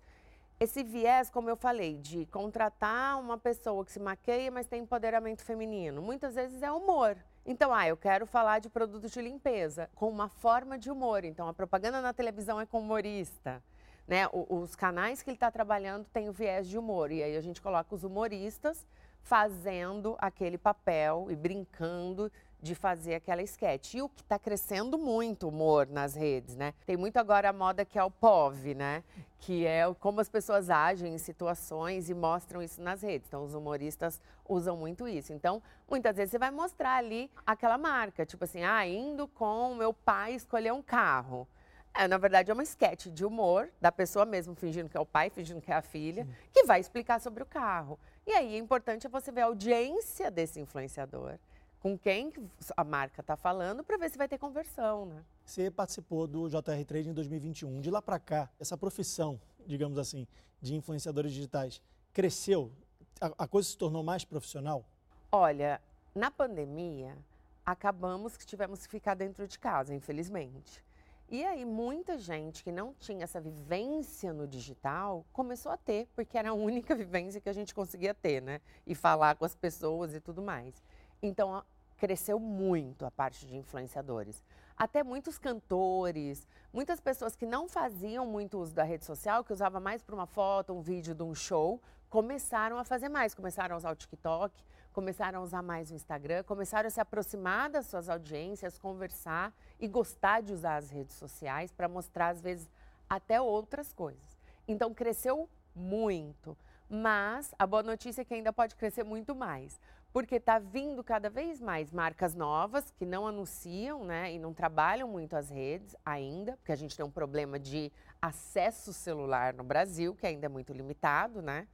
esse 0.61 0.82
viés, 0.82 1.31
como 1.31 1.49
eu 1.49 1.56
falei, 1.56 1.96
de 1.96 2.26
contratar 2.26 3.19
uma 3.20 3.38
pessoa 3.38 3.85
que 3.85 3.93
se 3.93 4.00
maqueia, 4.00 4.50
mas 4.50 4.67
tem 4.67 4.82
empoderamento 4.82 5.43
feminino. 5.43 6.02
Muitas 6.02 6.35
vezes 6.35 6.62
é 6.62 6.70
humor. 6.70 7.17
Então, 7.50 7.72
ah, 7.72 7.88
eu 7.88 7.96
quero 7.96 8.26
falar 8.26 8.58
de 8.58 8.68
produtos 8.68 9.10
de 9.10 9.22
limpeza 9.22 9.88
com 9.94 10.10
uma 10.10 10.28
forma 10.28 10.78
de 10.78 10.90
humor. 10.90 11.24
Então, 11.24 11.48
a 11.48 11.54
propaganda 11.54 12.02
na 12.02 12.12
televisão 12.12 12.60
é 12.60 12.66
com 12.66 12.78
humorista. 12.78 13.62
Né? 14.06 14.28
O, 14.34 14.60
os 14.60 14.76
canais 14.76 15.22
que 15.22 15.30
ele 15.30 15.36
está 15.36 15.50
trabalhando 15.50 16.04
têm 16.12 16.28
o 16.28 16.32
viés 16.32 16.68
de 16.68 16.76
humor. 16.76 17.10
E 17.10 17.22
aí 17.22 17.34
a 17.38 17.40
gente 17.40 17.62
coloca 17.62 17.94
os 17.94 18.04
humoristas 18.04 18.86
fazendo 19.22 20.14
aquele 20.18 20.58
papel 20.58 21.28
e 21.30 21.36
brincando 21.36 22.30
de 22.60 22.75
fazer 22.75 23.14
aquela 23.14 23.43
sketch. 23.43 23.94
E 23.94 24.02
o 24.02 24.08
que 24.08 24.22
está 24.22 24.38
crescendo 24.38 24.99
muito 24.99 25.49
humor 25.49 25.87
nas 25.87 26.14
redes, 26.14 26.56
né? 26.56 26.75
Tem 26.84 26.96
muito 26.96 27.16
agora 27.16 27.49
a 27.49 27.52
moda 27.52 27.84
que 27.84 27.99
é 27.99 28.02
o 28.02 28.10
POV, 28.10 28.75
né? 28.75 29.05
Que 29.38 29.66
é 29.66 29.82
como 30.00 30.20
as 30.20 30.28
pessoas 30.28 30.69
agem 30.69 31.14
em 31.14 31.19
situações 31.19 32.10
e 32.10 32.14
mostram 32.14 32.62
isso 32.62 32.82
nas 32.82 33.02
redes. 33.02 33.28
Então, 33.28 33.44
os 33.44 33.55
humoristas 33.55 34.20
usam 34.49 34.76
muito 34.76 35.06
isso. 35.06 35.32
Então, 35.32 35.62
muitas 35.88 36.16
vezes 36.16 36.32
você 36.32 36.38
vai 36.38 36.50
mostrar 36.50 36.96
ali 36.96 37.31
aquela 37.46 37.78
marca, 37.78 38.26
tipo 38.26 38.44
assim, 38.44 38.64
ah, 38.64 38.87
indo 38.87 39.28
com 39.28 39.75
meu 39.75 39.93
pai 39.93 40.34
escolher 40.34 40.72
um 40.72 40.82
carro. 40.82 41.46
É, 41.94 42.06
na 42.06 42.19
verdade, 42.19 42.50
é 42.50 42.54
uma 42.54 42.62
sketch 42.62 43.06
de 43.06 43.25
humor 43.25 43.70
da 43.81 43.90
pessoa 43.90 44.25
mesmo 44.25 44.54
fingindo 44.54 44.88
que 44.88 44.96
é 44.96 45.00
o 45.00 45.06
pai, 45.06 45.31
fingindo 45.31 45.61
que 45.61 45.72
é 45.72 45.75
a 45.75 45.82
filha, 45.82 46.25
Sim. 46.25 46.34
que 46.52 46.64
vai 46.64 46.81
explicar 46.81 47.20
sobre 47.20 47.43
o 47.43 47.46
carro. 47.46 47.99
E 48.26 48.32
aí, 48.32 48.54
é 48.54 48.58
importante 48.58 49.08
você 49.08 49.32
ver 49.32 49.40
a 49.40 49.46
audiência 49.46 50.31
desse 50.31 50.61
influenciador, 50.61 51.38
com 51.80 51.96
quem 51.96 52.32
a 52.76 52.84
marca 52.84 53.20
está 53.20 53.36
falando, 53.36 53.84
para 53.84 53.96
ver 53.96 54.10
se 54.10 54.19
vai 54.19 54.28
ter 54.28 54.38
conversão, 54.38 55.06
né? 55.06 55.25
Você 55.44 55.70
participou 55.70 56.26
do 56.26 56.48
JR 56.48 56.84
Trade 56.86 57.08
em 57.08 57.12
2021. 57.12 57.80
De 57.80 57.90
lá 57.90 58.02
para 58.02 58.19
cá, 58.19 58.50
essa 58.58 58.76
profissão, 58.76 59.40
digamos 59.66 59.98
assim, 59.98 60.26
de 60.60 60.75
influenciadores 60.75 61.32
digitais, 61.32 61.80
cresceu? 62.12 62.72
A, 63.20 63.44
a 63.44 63.48
coisa 63.48 63.69
se 63.69 63.78
tornou 63.78 64.02
mais 64.02 64.25
profissional? 64.25 64.84
Olha, 65.30 65.80
na 66.14 66.30
pandemia, 66.30 67.16
acabamos 67.64 68.36
que 68.36 68.44
tivemos 68.44 68.86
que 68.86 68.90
ficar 68.90 69.14
dentro 69.14 69.46
de 69.46 69.58
casa, 69.58 69.94
infelizmente. 69.94 70.82
E 71.30 71.44
aí, 71.44 71.64
muita 71.66 72.16
gente 72.16 72.64
que 72.64 72.72
não 72.72 72.94
tinha 72.94 73.25
essa 73.25 73.38
vivência 73.38 74.32
no 74.32 74.49
digital 74.49 75.26
começou 75.30 75.70
a 75.70 75.76
ter, 75.76 76.08
porque 76.14 76.38
era 76.38 76.49
a 76.49 76.54
única 76.54 76.94
vivência 76.97 77.40
que 77.40 77.49
a 77.50 77.52
gente 77.52 77.75
conseguia 77.75 78.14
ter, 78.14 78.40
né? 78.40 78.62
E 78.87 78.94
falar 78.94 79.37
com 79.37 79.44
as 79.44 79.54
pessoas 79.54 80.14
e 80.14 80.20
tudo 80.20 80.40
mais. 80.40 80.82
Então, 81.22 81.62
cresceu 81.96 82.38
muito 82.38 83.04
a 83.04 83.10
parte 83.10 83.44
de 83.44 83.56
influenciadores. 83.56 84.42
Até 84.76 85.02
muitos 85.02 85.37
cantores, 85.37 86.46
muitas 86.72 87.00
pessoas 87.00 87.34
que 87.34 87.44
não 87.44 87.68
faziam 87.68 88.25
muito 88.25 88.58
uso 88.58 88.72
da 88.72 88.84
rede 88.84 89.04
social, 89.04 89.42
que 89.42 89.52
usavam 89.52 89.80
mais 89.80 90.02
para 90.02 90.14
uma 90.14 90.26
foto, 90.26 90.72
um 90.72 90.80
vídeo 90.80 91.14
de 91.14 91.25
um 91.25 91.34
show, 91.34 91.82
começaram 92.08 92.78
a 92.78 92.84
fazer 92.84 93.08
mais, 93.08 93.34
começaram 93.34 93.75
a 93.75 93.78
usar 93.78 93.90
o 93.90 93.96
TikTok, 93.96 94.54
começaram 94.92 95.40
a 95.40 95.42
usar 95.42 95.62
mais 95.62 95.90
o 95.90 95.94
Instagram, 95.94 96.44
começaram 96.44 96.87
a 96.87 96.90
se 96.90 97.00
aproximar 97.00 97.68
das 97.68 97.87
suas 97.87 98.08
audiências, 98.08 98.78
conversar 98.78 99.52
e 99.80 99.88
gostar 99.88 100.40
de 100.40 100.52
usar 100.52 100.76
as 100.76 100.90
redes 100.90 101.16
sociais 101.16 101.72
para 101.72 101.88
mostrar, 101.88 102.28
às 102.28 102.40
vezes, 102.40 102.70
até 103.10 103.40
outras 103.40 103.92
coisas. 103.92 104.38
Então, 104.66 104.94
cresceu 104.94 105.48
muito. 105.75 106.56
Mas 106.88 107.54
a 107.58 107.66
boa 107.66 107.82
notícia 107.82 108.22
é 108.22 108.25
que 108.25 108.32
ainda 108.32 108.52
pode 108.52 108.75
crescer 108.75 109.04
muito 109.04 109.34
mais, 109.34 109.78
porque 110.12 110.36
está 110.36 110.58
vindo 110.58 111.04
cada 111.04 111.28
vez 111.28 111.60
mais 111.60 111.92
marcas 111.92 112.34
novas 112.34 112.90
que 112.90 113.04
não 113.04 113.26
anunciam 113.26 114.04
né, 114.04 114.32
e 114.32 114.38
não 114.38 114.54
trabalham 114.54 115.08
muito 115.08 115.36
as 115.36 115.50
redes 115.50 115.94
ainda, 116.04 116.56
porque 116.56 116.72
a 116.72 116.76
gente 116.76 116.96
tem 116.96 117.04
um 117.04 117.10
problema 117.10 117.58
de 117.58 117.92
acesso 118.20 118.92
celular 118.92 119.52
no 119.52 119.62
Brasil, 119.62 120.14
que 120.14 120.26
ainda 120.26 120.46
é 120.46 120.48
muito 120.48 120.72
limitado, 120.72 121.40
né? 121.40 121.68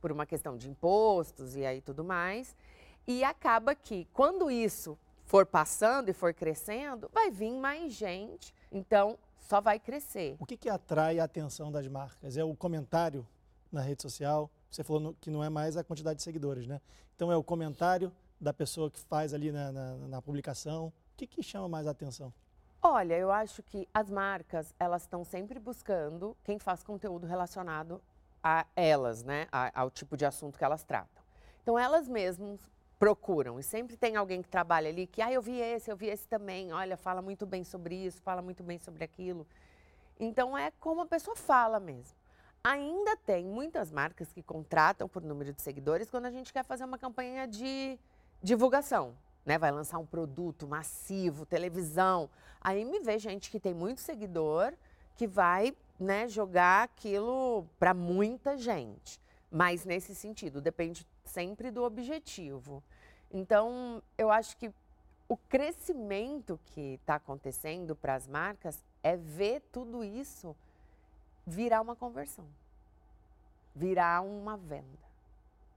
Por 0.00 0.10
uma 0.10 0.24
questão 0.24 0.56
de 0.56 0.70
impostos 0.70 1.56
e 1.56 1.64
aí 1.64 1.80
tudo 1.80 2.02
mais. 2.02 2.56
E 3.06 3.22
acaba 3.24 3.74
que, 3.74 4.06
quando 4.12 4.50
isso 4.50 4.96
for 5.24 5.44
passando 5.44 6.08
e 6.08 6.12
for 6.12 6.32
crescendo, 6.32 7.10
vai 7.12 7.30
vir 7.30 7.52
mais 7.52 7.92
gente. 7.92 8.54
Então, 8.72 9.18
só 9.38 9.60
vai 9.60 9.78
crescer. 9.78 10.36
O 10.38 10.46
que, 10.46 10.56
que 10.56 10.68
atrai 10.68 11.18
a 11.18 11.24
atenção 11.24 11.70
das 11.70 11.86
marcas? 11.86 12.36
É 12.36 12.44
o 12.44 12.54
comentário 12.54 13.26
na 13.70 13.80
rede 13.80 14.00
social? 14.00 14.50
Você 14.70 14.84
falou 14.84 15.14
que 15.20 15.30
não 15.30 15.42
é 15.42 15.48
mais 15.48 15.76
a 15.76 15.84
quantidade 15.84 16.18
de 16.18 16.22
seguidores, 16.22 16.66
né? 16.66 16.80
Então, 17.16 17.30
é 17.30 17.36
o 17.36 17.42
comentário 17.42 18.12
da 18.40 18.52
pessoa 18.52 18.90
que 18.90 19.00
faz 19.00 19.34
ali 19.34 19.50
na, 19.50 19.72
na, 19.72 19.94
na 19.96 20.22
publicação. 20.22 20.86
O 20.86 20.92
que, 21.16 21.26
que 21.26 21.42
chama 21.42 21.68
mais 21.68 21.86
a 21.86 21.90
atenção? 21.90 22.32
Olha, 22.82 23.14
eu 23.18 23.30
acho 23.30 23.62
que 23.62 23.86
as 23.92 24.10
marcas, 24.10 24.74
elas 24.78 25.02
estão 25.02 25.24
sempre 25.24 25.58
buscando 25.58 26.36
quem 26.44 26.58
faz 26.58 26.82
conteúdo 26.82 27.26
relacionado 27.26 28.00
a 28.42 28.64
elas, 28.74 29.22
né? 29.22 29.48
A, 29.52 29.82
ao 29.82 29.90
tipo 29.90 30.16
de 30.16 30.24
assunto 30.24 30.56
que 30.56 30.64
elas 30.64 30.84
tratam. 30.84 31.22
Então, 31.62 31.78
elas 31.78 32.08
mesmas 32.08 32.60
procuram. 33.00 33.58
E 33.58 33.62
sempre 33.62 33.96
tem 33.96 34.14
alguém 34.14 34.42
que 34.42 34.48
trabalha 34.48 34.90
ali 34.90 35.06
que, 35.06 35.22
ah, 35.22 35.32
eu 35.32 35.40
vi 35.40 35.58
esse, 35.58 35.90
eu 35.90 35.96
vi 35.96 36.06
esse 36.06 36.28
também. 36.28 36.70
Olha, 36.72 36.96
fala 36.98 37.22
muito 37.22 37.46
bem 37.46 37.64
sobre 37.64 37.94
isso, 37.96 38.20
fala 38.22 38.42
muito 38.42 38.62
bem 38.62 38.78
sobre 38.78 39.02
aquilo. 39.02 39.46
Então 40.20 40.56
é 40.56 40.70
como 40.72 41.00
a 41.00 41.06
pessoa 41.06 41.34
fala 41.34 41.80
mesmo. 41.80 42.19
Ainda 42.62 43.16
tem 43.16 43.46
muitas 43.46 43.90
marcas 43.90 44.30
que 44.32 44.42
contratam 44.42 45.08
por 45.08 45.22
número 45.22 45.52
de 45.52 45.62
seguidores 45.62 46.10
quando 46.10 46.26
a 46.26 46.30
gente 46.30 46.52
quer 46.52 46.62
fazer 46.62 46.84
uma 46.84 46.98
campanha 46.98 47.48
de 47.48 47.98
divulgação. 48.42 49.16
Né? 49.46 49.56
Vai 49.56 49.70
lançar 49.70 49.98
um 49.98 50.04
produto 50.04 50.68
massivo, 50.68 51.46
televisão. 51.46 52.28
Aí 52.60 52.84
me 52.84 53.00
vê 53.00 53.18
gente 53.18 53.50
que 53.50 53.58
tem 53.58 53.72
muito 53.72 54.02
seguidor 54.02 54.74
que 55.16 55.26
vai 55.26 55.74
né, 55.98 56.28
jogar 56.28 56.84
aquilo 56.84 57.66
para 57.78 57.94
muita 57.94 58.56
gente. 58.58 59.18
Mas 59.50 59.84
nesse 59.84 60.14
sentido, 60.14 60.60
depende 60.60 61.06
sempre 61.24 61.70
do 61.70 61.82
objetivo. 61.82 62.82
Então, 63.30 64.02
eu 64.18 64.30
acho 64.30 64.56
que 64.56 64.70
o 65.28 65.36
crescimento 65.36 66.60
que 66.66 66.98
está 67.00 67.14
acontecendo 67.14 67.96
para 67.96 68.14
as 68.14 68.26
marcas 68.26 68.84
é 69.02 69.16
ver 69.16 69.62
tudo 69.72 70.04
isso 70.04 70.54
virar 71.50 71.80
uma 71.80 71.96
conversão, 71.96 72.46
virar 73.74 74.22
uma 74.22 74.56
venda, 74.56 74.84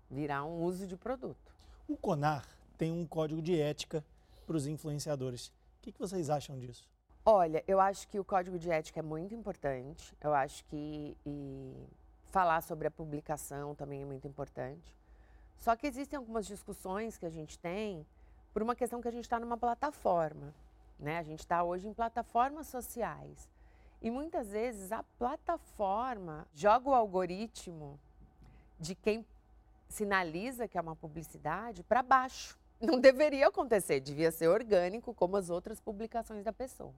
virar 0.10 0.46
um 0.46 0.62
uso 0.62 0.86
de 0.86 0.96
produto. 0.96 1.52
O 1.88 1.98
CONAR 1.98 2.46
tem 2.78 2.92
um 2.92 3.06
código 3.08 3.42
de 3.42 3.60
ética 3.60 4.06
para 4.46 4.56
os 4.56 4.68
influenciadores. 4.68 5.48
O 5.48 5.54
que, 5.82 5.92
que 5.92 6.00
vocês 6.00 6.30
acham 6.30 6.60
disso? 6.60 6.88
Olha, 7.26 7.64
eu 7.68 7.80
acho 7.80 8.08
que 8.08 8.20
o 8.20 8.24
código 8.24 8.60
de 8.60 8.70
ética 8.70 9.00
é 9.00 9.04
muito 9.04 9.34
importante. 9.34 10.16
Eu 10.22 10.34
acho 10.34 10.64
que 10.66 11.18
falar 12.26 12.62
sobre 12.62 12.88
a 12.88 12.92
publicação 12.92 13.74
também 13.74 14.04
é 14.04 14.06
muito 14.06 14.28
importante. 14.28 14.94
Só 15.60 15.76
que 15.76 15.88
existem 15.88 16.18
algumas 16.18 16.46
discussões 16.46 17.18
que 17.18 17.26
a 17.26 17.30
gente 17.30 17.58
tem 17.58 18.06
por 18.54 18.62
uma 18.62 18.76
questão 18.76 19.02
que 19.02 19.08
a 19.08 19.12
gente 19.12 19.24
está 19.24 19.40
numa 19.40 19.58
plataforma. 19.58 20.54
Né? 21.00 21.18
A 21.18 21.24
gente 21.24 21.40
está 21.40 21.64
hoje 21.64 21.88
em 21.88 21.94
plataformas 21.94 22.68
sociais. 22.68 23.50
E 24.04 24.12
muitas 24.12 24.52
vezes 24.52 24.92
a 24.92 25.02
plataforma 25.18 26.46
joga 26.54 26.90
o 26.90 26.94
algoritmo 26.94 27.98
de 28.78 28.96
quem 28.96 29.26
sinaliza 29.88 30.68
que 30.68 30.78
é 30.78 30.82
uma 30.82 30.96
publicidade 30.96 31.84
para 31.84 32.04
baixo. 32.04 32.60
Não 32.82 33.00
deveria 33.00 33.48
acontecer, 33.48 34.02
devia 34.02 34.30
ser 34.30 34.50
orgânico, 34.50 35.14
como 35.14 35.38
as 35.38 35.50
outras 35.50 35.80
publicações 35.80 36.44
da 36.44 36.52
pessoa. 36.52 36.94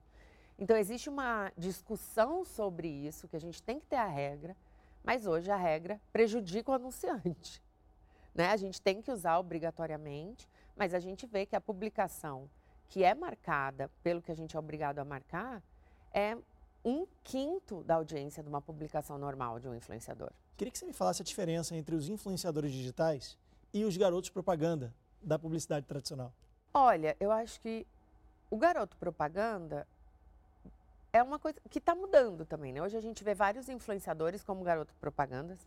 Então, 0.58 0.76
existe 0.76 1.08
uma 1.08 1.52
discussão 1.56 2.44
sobre 2.44 2.88
isso, 2.88 3.28
que 3.28 3.36
a 3.36 3.40
gente 3.40 3.62
tem 3.62 3.78
que 3.78 3.86
ter 3.86 3.96
a 3.96 4.06
regra, 4.06 4.56
mas 5.04 5.26
hoje 5.26 5.48
a 5.48 5.56
regra 5.56 6.00
prejudica 6.12 6.72
o 6.72 6.74
anunciante. 6.74 7.62
Né? 8.34 8.48
A 8.48 8.56
gente 8.56 8.82
tem 8.82 9.00
que 9.00 9.12
usar 9.12 9.38
obrigatoriamente, 9.38 10.48
mas 10.74 10.92
a 10.92 10.98
gente 10.98 11.24
vê 11.24 11.46
que 11.46 11.54
a 11.54 11.60
publicação 11.60 12.50
que 12.88 13.04
é 13.04 13.14
marcada 13.14 13.90
pelo 14.02 14.20
que 14.20 14.32
a 14.32 14.34
gente 14.34 14.56
é 14.56 14.58
obrigado 14.58 14.98
a 14.98 15.04
marcar 15.04 15.62
é 16.12 16.36
um 16.86 17.04
quinto 17.24 17.82
da 17.82 17.96
audiência 17.96 18.44
de 18.44 18.48
uma 18.48 18.62
publicação 18.62 19.18
normal 19.18 19.58
de 19.58 19.66
um 19.66 19.74
influenciador. 19.74 20.30
Queria 20.56 20.70
que 20.70 20.78
você 20.78 20.86
me 20.86 20.92
falasse 20.92 21.20
a 21.20 21.24
diferença 21.24 21.74
entre 21.74 21.96
os 21.96 22.08
influenciadores 22.08 22.70
digitais 22.70 23.36
e 23.74 23.84
os 23.84 23.96
garotos 23.96 24.30
propaganda 24.30 24.94
da 25.20 25.36
publicidade 25.36 25.84
tradicional. 25.84 26.32
Olha, 26.72 27.16
eu 27.18 27.32
acho 27.32 27.60
que 27.60 27.84
o 28.48 28.56
garoto 28.56 28.96
propaganda 28.98 29.84
é 31.12 31.20
uma 31.20 31.40
coisa 31.40 31.58
que 31.68 31.78
está 31.78 31.92
mudando 31.92 32.46
também, 32.46 32.72
né? 32.72 32.80
Hoje 32.80 32.96
a 32.96 33.00
gente 33.00 33.24
vê 33.24 33.34
vários 33.34 33.68
influenciadores 33.68 34.44
como 34.44 34.62
garoto 34.62 34.94
propagandas 35.00 35.58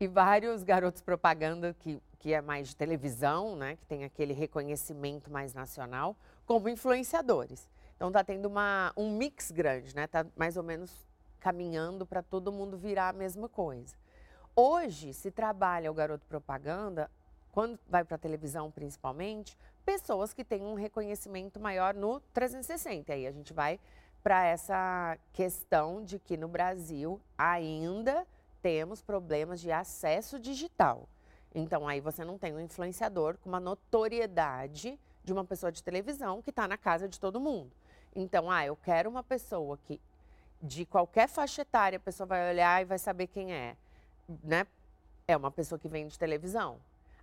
e 0.00 0.08
vários 0.08 0.64
garotos 0.64 1.02
propaganda 1.02 1.72
que, 1.78 2.02
que 2.18 2.32
é 2.32 2.40
mais 2.40 2.68
de 2.68 2.74
televisão, 2.74 3.54
né? 3.54 3.76
Que 3.76 3.86
tem 3.86 4.02
aquele 4.02 4.32
reconhecimento 4.32 5.30
mais 5.30 5.54
nacional, 5.54 6.16
como 6.44 6.68
influenciadores. 6.68 7.68
Então 7.98 8.08
está 8.08 8.22
tendo 8.22 8.46
uma, 8.46 8.92
um 8.96 9.10
mix 9.10 9.50
grande, 9.50 9.92
né? 9.92 10.04
Está 10.04 10.24
mais 10.36 10.56
ou 10.56 10.62
menos 10.62 11.04
caminhando 11.40 12.06
para 12.06 12.22
todo 12.22 12.52
mundo 12.52 12.78
virar 12.78 13.08
a 13.08 13.12
mesma 13.12 13.48
coisa. 13.48 13.96
Hoje 14.54 15.12
se 15.12 15.32
trabalha 15.32 15.90
o 15.90 15.94
garoto 15.94 16.24
propaganda, 16.24 17.10
quando 17.50 17.76
vai 17.88 18.04
para 18.04 18.14
a 18.14 18.18
televisão 18.18 18.70
principalmente, 18.70 19.58
pessoas 19.84 20.32
que 20.32 20.44
têm 20.44 20.62
um 20.62 20.74
reconhecimento 20.74 21.58
maior 21.58 21.92
no 21.92 22.20
360. 22.32 23.10
E 23.10 23.14
aí 23.14 23.26
a 23.26 23.32
gente 23.32 23.52
vai 23.52 23.80
para 24.22 24.44
essa 24.44 25.18
questão 25.32 26.04
de 26.04 26.20
que 26.20 26.36
no 26.36 26.46
Brasil 26.46 27.20
ainda 27.36 28.24
temos 28.62 29.02
problemas 29.02 29.60
de 29.60 29.72
acesso 29.72 30.38
digital. 30.38 31.08
Então 31.52 31.88
aí 31.88 32.00
você 32.00 32.24
não 32.24 32.38
tem 32.38 32.54
um 32.54 32.60
influenciador 32.60 33.36
com 33.38 33.48
uma 33.48 33.58
notoriedade 33.58 35.00
de 35.24 35.32
uma 35.32 35.44
pessoa 35.44 35.72
de 35.72 35.82
televisão 35.82 36.40
que 36.40 36.50
está 36.50 36.68
na 36.68 36.76
casa 36.76 37.08
de 37.08 37.18
todo 37.18 37.40
mundo. 37.40 37.72
Então, 38.14 38.50
ah, 38.50 38.64
eu 38.64 38.76
quero 38.76 39.08
uma 39.08 39.22
pessoa 39.22 39.78
que 39.84 40.00
de 40.60 40.84
qualquer 40.84 41.28
faixa 41.28 41.62
etária 41.62 41.96
a 41.96 42.00
pessoa 42.00 42.26
vai 42.26 42.50
olhar 42.50 42.82
e 42.82 42.84
vai 42.84 42.98
saber 42.98 43.28
quem 43.28 43.52
é, 43.52 43.76
né? 44.42 44.66
É 45.26 45.36
uma 45.36 45.50
pessoa 45.50 45.78
que 45.78 45.88
vem 45.88 46.06
de 46.06 46.18
televisão. 46.18 46.80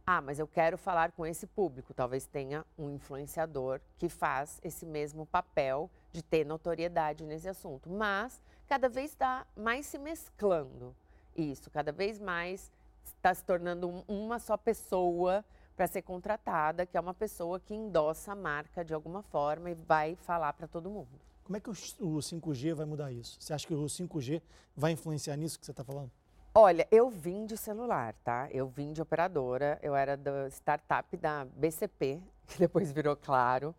Ah, 0.07 0.21
mas 0.21 0.37
eu 0.37 0.47
quero 0.47 0.77
falar 0.77 1.11
com 1.11 1.25
esse 1.25 1.47
público. 1.47 1.93
Talvez 1.93 2.27
tenha 2.27 2.63
um 2.77 2.91
influenciador 2.91 3.81
que 3.97 4.07
faz 4.07 4.59
esse 4.63 4.85
mesmo 4.85 5.25
papel 5.25 5.89
de 6.11 6.21
ter 6.21 6.45
notoriedade 6.45 7.25
nesse 7.25 7.49
assunto. 7.49 7.89
Mas 7.89 8.39
cada 8.67 8.87
vez 8.87 9.11
está 9.11 9.45
mais 9.55 9.87
se 9.87 9.97
mesclando 9.97 10.95
isso, 11.35 11.69
cada 11.71 11.91
vez 11.91 12.19
mais 12.19 12.71
está 13.03 13.33
se 13.33 13.43
tornando 13.43 14.03
uma 14.07 14.39
só 14.39 14.55
pessoa 14.55 15.43
para 15.75 15.87
ser 15.87 16.01
contratada, 16.01 16.85
que 16.85 16.97
é 16.97 16.99
uma 16.99 17.13
pessoa 17.13 17.59
que 17.59 17.73
endossa 17.73 18.31
a 18.31 18.35
marca 18.35 18.83
de 18.83 18.93
alguma 18.93 19.21
forma 19.21 19.69
e 19.69 19.73
vai 19.73 20.15
falar 20.15 20.53
para 20.53 20.67
todo 20.67 20.89
mundo. 20.89 21.19
Como 21.43 21.57
é 21.57 21.59
que 21.59 21.69
o 21.69 21.73
5G 21.73 22.73
vai 22.73 22.85
mudar 22.85 23.11
isso? 23.11 23.37
Você 23.39 23.53
acha 23.53 23.67
que 23.67 23.73
o 23.73 23.85
5G 23.85 24.41
vai 24.75 24.93
influenciar 24.93 25.35
nisso 25.37 25.59
que 25.59 25.65
você 25.65 25.71
está 25.71 25.83
falando? 25.83 26.09
Olha, 26.57 26.87
eu 26.89 27.09
vim 27.09 27.45
de 27.45 27.57
celular, 27.57 28.15
tá? 28.23 28.47
Eu 28.49 28.67
vim 28.67 28.93
de 28.93 29.01
operadora, 29.01 29.77
eu 29.83 29.93
era 29.93 30.15
da 30.15 30.47
startup 30.47 31.15
da 31.17 31.45
BCP, 31.45 32.21
que 32.47 32.57
depois 32.57 32.91
virou 32.91 33.15
Claro. 33.15 33.75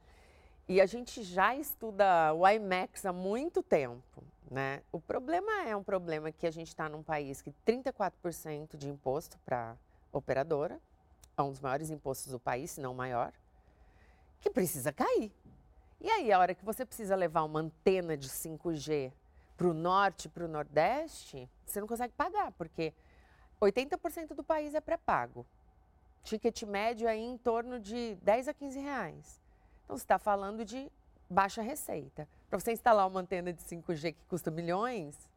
E 0.69 0.81
a 0.81 0.87
gente 0.87 1.23
já 1.23 1.57
estuda 1.57 2.35
o 2.35 2.47
IMAX 2.47 3.07
há 3.07 3.13
muito 3.13 3.63
tempo, 3.63 4.23
né? 4.51 4.83
O 4.91 5.01
problema 5.01 5.63
é 5.65 5.77
um 5.77 5.83
problema 5.83 6.33
que 6.33 6.47
a 6.47 6.51
gente 6.51 6.69
está 6.69 6.89
num 6.89 7.05
país 7.05 7.41
que 7.41 7.53
34% 7.65 8.77
de 8.77 8.89
imposto 8.89 9.39
para 9.45 9.77
operadora, 10.13 10.81
é 11.37 11.43
um 11.43 11.51
dos 11.51 11.61
maiores 11.61 11.91
impostos 11.91 12.33
do 12.33 12.41
país, 12.41 12.71
se 12.71 12.81
não 12.81 12.93
o 12.93 12.95
maior, 12.95 13.33
que 14.41 14.49
precisa 14.49 14.91
cair. 14.91 15.31
E 16.01 16.11
aí, 16.11 16.33
a 16.33 16.39
hora 16.39 16.55
que 16.55 16.65
você 16.65 16.85
precisa 16.85 17.15
levar 17.15 17.43
uma 17.43 17.61
antena 17.61 18.17
de 18.17 18.29
5G 18.29 19.13
para 19.57 19.67
o 19.67 19.75
norte, 19.75 20.29
para 20.29 20.45
o 20.45 20.49
nordeste, 20.49 21.49
você 21.67 21.81
não 21.81 21.87
consegue 21.87 22.15
pagar, 22.15 22.53
porque 22.53 22.95
80% 23.61 24.35
do 24.35 24.43
país 24.43 24.75
é 24.75 24.81
pré-pago. 24.81 25.47
Ticket 26.23 26.63
médio 26.63 27.09
aí 27.09 27.23
em 27.23 27.37
torno 27.37 27.79
de 27.79 28.15
10 28.23 28.49
a 28.49 28.55
15 28.55 28.79
reais. 28.79 29.41
Então, 29.85 29.97
você 29.97 30.05
está 30.05 30.19
falando 30.19 30.65
de 30.65 30.91
baixa 31.29 31.61
receita. 31.61 32.27
Para 32.49 32.59
você 32.59 32.73
instalar 32.73 33.07
uma 33.07 33.21
antena 33.21 33.53
de 33.53 33.63
5G 33.63 34.15
que 34.15 34.25
custa 34.27 34.51
milhões, 34.51 35.29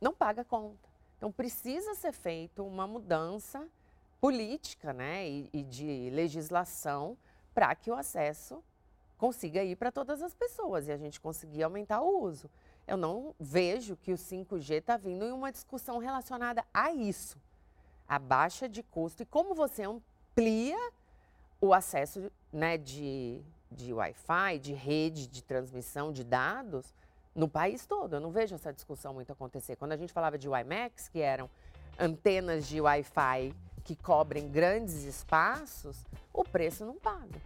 não 0.00 0.12
paga 0.12 0.44
conta. 0.44 0.88
Então, 1.16 1.32
precisa 1.32 1.94
ser 1.94 2.12
feita 2.12 2.62
uma 2.62 2.86
mudança 2.86 3.66
política 4.20 4.92
né, 4.92 5.28
e, 5.28 5.50
e 5.52 5.62
de 5.62 6.10
legislação 6.10 7.16
para 7.54 7.74
que 7.74 7.90
o 7.90 7.94
acesso 7.94 8.62
consiga 9.16 9.62
ir 9.62 9.76
para 9.76 9.92
todas 9.92 10.22
as 10.22 10.34
pessoas 10.34 10.88
e 10.88 10.92
a 10.92 10.96
gente 10.96 11.20
conseguir 11.20 11.62
aumentar 11.62 12.00
o 12.00 12.22
uso. 12.22 12.50
Eu 12.86 12.96
não 12.96 13.34
vejo 13.38 13.96
que 13.96 14.12
o 14.12 14.16
5G 14.16 14.78
está 14.78 14.96
vindo 14.96 15.24
em 15.24 15.32
uma 15.32 15.52
discussão 15.52 15.98
relacionada 15.98 16.64
a 16.72 16.90
isso, 16.92 17.38
a 18.08 18.18
baixa 18.18 18.68
de 18.68 18.82
custo 18.82 19.22
e 19.22 19.26
como 19.26 19.54
você 19.54 19.84
amplia 19.84 20.78
o 21.60 21.74
acesso 21.74 22.32
né, 22.52 22.78
de, 22.78 23.42
de 23.70 23.92
Wi-Fi, 23.92 24.58
de 24.58 24.72
rede 24.72 25.26
de 25.26 25.42
transmissão 25.42 26.12
de 26.12 26.24
dados 26.24 26.94
no 27.34 27.48
país 27.48 27.86
todo. 27.86 28.14
Eu 28.14 28.20
não 28.20 28.30
vejo 28.30 28.54
essa 28.54 28.72
discussão 28.72 29.14
muito 29.14 29.30
acontecer. 29.32 29.76
Quando 29.76 29.92
a 29.92 29.96
gente 29.96 30.12
falava 30.12 30.38
de 30.38 30.48
WiMAX, 30.48 31.08
que 31.08 31.20
eram 31.20 31.48
antenas 31.98 32.66
de 32.66 32.80
Wi-Fi 32.80 33.54
que 33.80 33.96
cobrem 33.96 34.48
grandes 34.48 35.04
espaços, 35.04 36.04
o 36.32 36.44
preço 36.44 36.84
não 36.84 36.96
paga. 36.96 37.40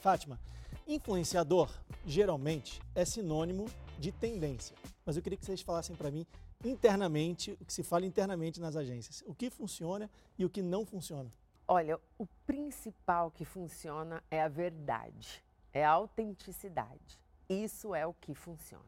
Fátima, 0.00 0.38
influenciador 0.86 1.70
geralmente 2.04 2.80
é 2.94 3.04
sinônimo 3.04 3.66
de 3.98 4.12
tendência. 4.12 4.76
Mas 5.04 5.16
eu 5.16 5.22
queria 5.22 5.38
que 5.38 5.44
vocês 5.44 5.62
falassem 5.62 5.94
para 5.96 6.10
mim 6.10 6.26
internamente, 6.64 7.52
o 7.60 7.64
que 7.64 7.72
se 7.72 7.82
fala 7.82 8.06
internamente 8.06 8.60
nas 8.60 8.76
agências. 8.76 9.22
O 9.26 9.34
que 9.34 9.50
funciona 9.50 10.10
e 10.38 10.44
o 10.44 10.50
que 10.50 10.62
não 10.62 10.84
funciona. 10.84 11.32
Olha, 11.68 11.98
o 12.16 12.26
principal 12.46 13.30
que 13.30 13.44
funciona 13.44 14.22
é 14.30 14.40
a 14.40 14.48
verdade, 14.48 15.44
é 15.72 15.84
a 15.84 15.90
autenticidade. 15.90 17.18
Isso 17.48 17.94
é 17.94 18.06
o 18.06 18.14
que 18.14 18.34
funciona. 18.34 18.84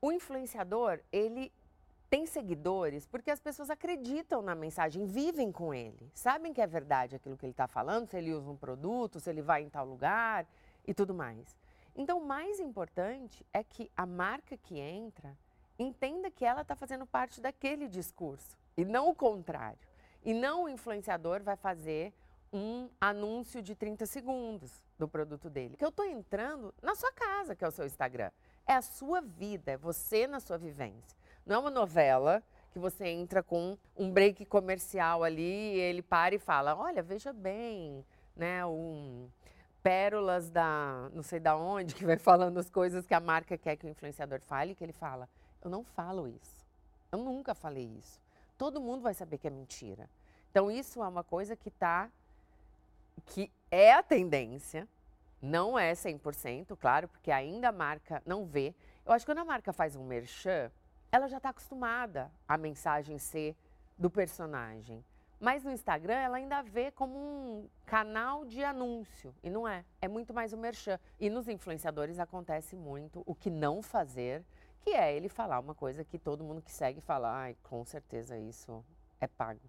O 0.00 0.12
influenciador, 0.12 1.00
ele 1.10 1.52
tem 2.14 2.26
seguidores 2.26 3.08
porque 3.08 3.28
as 3.28 3.40
pessoas 3.40 3.68
acreditam 3.70 4.40
na 4.40 4.54
mensagem, 4.54 5.04
vivem 5.04 5.50
com 5.50 5.74
ele, 5.74 6.12
sabem 6.14 6.52
que 6.52 6.60
é 6.60 6.66
verdade 6.66 7.16
aquilo 7.16 7.36
que 7.36 7.44
ele 7.44 7.50
está 7.50 7.66
falando, 7.66 8.06
se 8.06 8.16
ele 8.16 8.32
usa 8.32 8.48
um 8.48 8.56
produto, 8.56 9.18
se 9.18 9.28
ele 9.28 9.42
vai 9.42 9.64
em 9.64 9.68
tal 9.68 9.84
lugar 9.84 10.46
e 10.86 10.94
tudo 10.94 11.12
mais. 11.12 11.56
Então, 11.92 12.18
o 12.18 12.24
mais 12.24 12.60
importante 12.60 13.44
é 13.52 13.64
que 13.64 13.90
a 13.96 14.06
marca 14.06 14.56
que 14.56 14.78
entra, 14.78 15.36
entenda 15.76 16.30
que 16.30 16.44
ela 16.44 16.62
está 16.62 16.76
fazendo 16.76 17.04
parte 17.04 17.40
daquele 17.40 17.88
discurso 17.88 18.56
e 18.76 18.84
não 18.84 19.08
o 19.08 19.14
contrário. 19.16 19.80
E 20.24 20.32
não 20.32 20.66
o 20.66 20.68
influenciador 20.68 21.42
vai 21.42 21.56
fazer 21.56 22.12
um 22.52 22.88
anúncio 23.00 23.60
de 23.60 23.74
30 23.74 24.06
segundos 24.06 24.70
do 24.96 25.08
produto 25.08 25.50
dele. 25.50 25.76
Que 25.76 25.84
eu 25.84 25.88
estou 25.88 26.04
entrando 26.04 26.72
na 26.80 26.94
sua 26.94 27.10
casa, 27.10 27.56
que 27.56 27.64
é 27.64 27.66
o 27.66 27.72
seu 27.72 27.84
Instagram. 27.84 28.30
É 28.64 28.74
a 28.74 28.82
sua 28.82 29.20
vida, 29.20 29.72
é 29.72 29.76
você 29.76 30.28
na 30.28 30.38
sua 30.38 30.56
vivência. 30.56 31.23
Não 31.46 31.56
é 31.56 31.58
uma 31.58 31.70
novela 31.70 32.42
que 32.72 32.78
você 32.78 33.06
entra 33.06 33.42
com 33.42 33.76
um 33.96 34.10
break 34.10 34.44
comercial 34.46 35.22
ali 35.22 35.74
e 35.74 35.80
ele 35.80 36.02
para 36.02 36.34
e 36.34 36.38
fala: 36.38 36.74
"Olha, 36.76 37.02
veja 37.02 37.32
bem, 37.32 38.04
né, 38.34 38.64
um 38.66 39.28
pérolas 39.82 40.50
da 40.50 41.10
não 41.12 41.22
sei 41.22 41.38
da 41.38 41.56
onde 41.56 41.94
que 41.94 42.06
vai 42.06 42.16
falando 42.16 42.58
as 42.58 42.70
coisas 42.70 43.06
que 43.06 43.12
a 43.12 43.20
marca 43.20 43.58
quer 43.58 43.76
que 43.76 43.86
o 43.86 43.90
influenciador 43.90 44.40
fale, 44.40 44.74
que 44.74 44.82
ele 44.82 44.92
fala: 44.92 45.28
"Eu 45.62 45.70
não 45.70 45.84
falo 45.84 46.26
isso. 46.26 46.64
Eu 47.12 47.18
nunca 47.18 47.54
falei 47.54 47.84
isso. 47.98 48.20
Todo 48.56 48.80
mundo 48.80 49.02
vai 49.02 49.14
saber 49.14 49.38
que 49.38 49.46
é 49.46 49.50
mentira". 49.50 50.08
Então 50.50 50.70
isso 50.70 51.02
é 51.02 51.08
uma 51.08 51.24
coisa 51.24 51.54
que 51.54 51.70
tá 51.70 52.10
que 53.26 53.50
é 53.70 53.92
a 53.92 54.02
tendência, 54.02 54.88
não 55.40 55.78
é 55.78 55.94
100%, 55.94 56.76
claro, 56.76 57.08
porque 57.08 57.30
ainda 57.30 57.68
a 57.68 57.72
marca 57.72 58.22
não 58.26 58.44
vê. 58.44 58.74
Eu 59.04 59.12
acho 59.12 59.24
que 59.24 59.30
quando 59.30 59.38
a 59.38 59.44
marca 59.44 59.72
faz 59.72 59.94
um 59.94 60.04
merchan, 60.04 60.70
ela 61.14 61.28
já 61.28 61.36
está 61.36 61.50
acostumada 61.50 62.28
a 62.48 62.58
mensagem 62.58 63.20
ser 63.20 63.54
do 63.96 64.10
personagem. 64.10 65.04
Mas 65.38 65.62
no 65.62 65.70
Instagram 65.70 66.14
ela 66.14 66.38
ainda 66.38 66.60
vê 66.60 66.90
como 66.90 67.16
um 67.16 67.68
canal 67.86 68.44
de 68.44 68.64
anúncio. 68.64 69.32
E 69.40 69.48
não 69.48 69.68
é. 69.68 69.84
É 70.02 70.08
muito 70.08 70.34
mais 70.34 70.52
o 70.52 70.56
um 70.56 70.58
merchan. 70.58 70.98
E 71.20 71.30
nos 71.30 71.46
influenciadores 71.46 72.18
acontece 72.18 72.74
muito 72.74 73.22
o 73.26 73.32
que 73.32 73.48
não 73.48 73.80
fazer, 73.80 74.42
que 74.80 74.90
é 74.90 75.16
ele 75.16 75.28
falar 75.28 75.60
uma 75.60 75.72
coisa 75.72 76.04
que 76.04 76.18
todo 76.18 76.42
mundo 76.42 76.60
que 76.60 76.72
segue 76.72 77.00
fala, 77.00 77.46
ah, 77.48 77.54
com 77.62 77.84
certeza 77.84 78.36
isso 78.36 78.84
é 79.20 79.28
pago. 79.28 79.60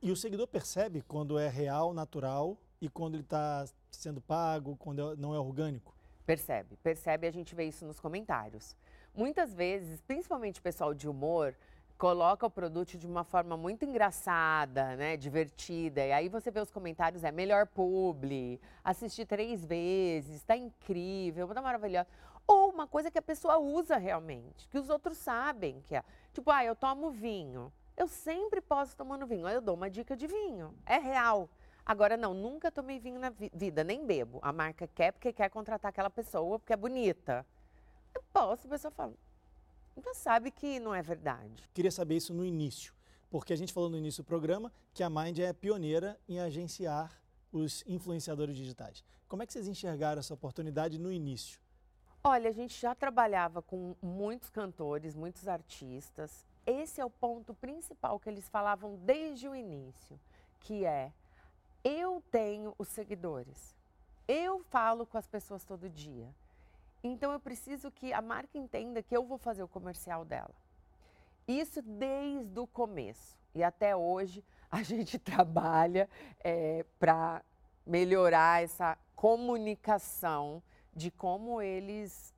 E 0.00 0.12
o 0.12 0.16
seguidor 0.16 0.46
percebe 0.46 1.02
quando 1.02 1.36
é 1.36 1.48
real, 1.48 1.92
natural 1.92 2.56
e 2.80 2.88
quando 2.88 3.14
ele 3.14 3.24
está 3.24 3.64
sendo 3.90 4.20
pago, 4.20 4.76
quando 4.76 5.14
é, 5.14 5.16
não 5.16 5.34
é 5.34 5.38
orgânico? 5.40 5.96
Percebe, 6.24 6.76
percebe, 6.76 7.26
a 7.26 7.30
gente 7.32 7.56
vê 7.56 7.64
isso 7.64 7.84
nos 7.84 7.98
comentários. 7.98 8.76
Muitas 9.16 9.54
vezes, 9.54 10.02
principalmente 10.02 10.60
o 10.60 10.62
pessoal 10.62 10.92
de 10.92 11.08
humor, 11.08 11.54
coloca 11.96 12.44
o 12.44 12.50
produto 12.50 12.98
de 12.98 13.06
uma 13.06 13.24
forma 13.24 13.56
muito 13.56 13.82
engraçada, 13.82 14.94
né, 14.94 15.16
divertida. 15.16 16.04
E 16.04 16.12
aí 16.12 16.28
você 16.28 16.50
vê 16.50 16.60
os 16.60 16.70
comentários, 16.70 17.24
é 17.24 17.32
melhor 17.32 17.66
publi, 17.66 18.60
assisti 18.84 19.24
três 19.24 19.64
vezes, 19.64 20.42
tá 20.44 20.54
incrível, 20.54 21.48
tá 21.48 21.62
maravilhosa. 21.62 22.06
Ou 22.46 22.70
uma 22.70 22.86
coisa 22.86 23.10
que 23.10 23.18
a 23.18 23.22
pessoa 23.22 23.58
usa 23.58 23.96
realmente, 23.96 24.68
que 24.68 24.78
os 24.78 24.90
outros 24.90 25.16
sabem 25.16 25.80
que 25.86 25.96
é. 25.96 26.04
Tipo, 26.34 26.50
ah, 26.50 26.62
eu 26.62 26.76
tomo 26.76 27.10
vinho. 27.10 27.72
Eu 27.96 28.06
sempre 28.06 28.60
posso 28.60 28.94
tomando 28.94 29.26
vinho. 29.26 29.46
Aí 29.46 29.54
eu 29.54 29.62
dou 29.62 29.74
uma 29.74 29.88
dica 29.88 30.14
de 30.14 30.26
vinho. 30.26 30.74
É 30.84 30.98
real. 30.98 31.48
Agora, 31.84 32.16
não, 32.16 32.34
nunca 32.34 32.70
tomei 32.70 32.98
vinho 32.98 33.18
na 33.18 33.30
vida, 33.30 33.82
nem 33.82 34.04
bebo. 34.04 34.38
A 34.42 34.52
marca 34.52 34.86
quer 34.86 35.12
porque 35.12 35.32
quer 35.32 35.48
contratar 35.48 35.88
aquela 35.88 36.10
pessoa 36.10 36.58
porque 36.58 36.74
é 36.74 36.76
bonita. 36.76 37.46
Eu 38.16 38.22
posso, 38.32 38.66
a 38.66 38.70
pessoa 38.70 38.90
fala, 38.90 39.12
já 40.02 40.14
sabe 40.14 40.50
que 40.50 40.80
não 40.80 40.94
é 40.94 41.02
verdade. 41.02 41.68
Queria 41.74 41.90
saber 41.90 42.16
isso 42.16 42.32
no 42.32 42.46
início, 42.46 42.94
porque 43.28 43.52
a 43.52 43.56
gente 43.56 43.74
falou 43.74 43.90
no 43.90 43.98
início 43.98 44.22
do 44.22 44.26
programa 44.26 44.72
que 44.94 45.02
a 45.02 45.10
Mind 45.10 45.38
é 45.38 45.52
pioneira 45.52 46.18
em 46.26 46.40
agenciar 46.40 47.12
os 47.52 47.84
influenciadores 47.86 48.56
digitais. 48.56 49.04
Como 49.28 49.42
é 49.42 49.46
que 49.46 49.52
vocês 49.52 49.68
enxergaram 49.68 50.18
essa 50.18 50.32
oportunidade 50.32 50.98
no 50.98 51.12
início? 51.12 51.60
Olha, 52.24 52.48
a 52.48 52.52
gente 52.54 52.80
já 52.80 52.94
trabalhava 52.94 53.60
com 53.60 53.94
muitos 54.00 54.48
cantores, 54.48 55.14
muitos 55.14 55.46
artistas. 55.46 56.46
Esse 56.64 57.02
é 57.02 57.04
o 57.04 57.10
ponto 57.10 57.52
principal 57.52 58.18
que 58.18 58.30
eles 58.30 58.48
falavam 58.48 58.96
desde 59.04 59.46
o 59.46 59.54
início, 59.54 60.18
que 60.60 60.86
é 60.86 61.12
eu 61.84 62.22
tenho 62.30 62.74
os 62.78 62.88
seguidores. 62.88 63.76
Eu 64.26 64.64
falo 64.70 65.04
com 65.04 65.18
as 65.18 65.26
pessoas 65.26 65.64
todo 65.64 65.86
dia. 65.90 66.34
Então 67.06 67.32
eu 67.32 67.40
preciso 67.40 67.90
que 67.90 68.12
a 68.12 68.20
marca 68.20 68.58
entenda 68.58 69.02
que 69.02 69.16
eu 69.16 69.24
vou 69.24 69.38
fazer 69.38 69.62
o 69.62 69.68
comercial 69.68 70.24
dela. 70.24 70.54
Isso 71.46 71.80
desde 71.82 72.58
o 72.58 72.66
começo. 72.66 73.38
E 73.54 73.62
até 73.62 73.94
hoje 73.94 74.44
a 74.70 74.82
gente 74.82 75.18
trabalha 75.18 76.08
é, 76.40 76.84
para 76.98 77.42
melhorar 77.86 78.62
essa 78.62 78.98
comunicação 79.14 80.62
de 80.94 81.10
como 81.10 81.62
eles 81.62 82.34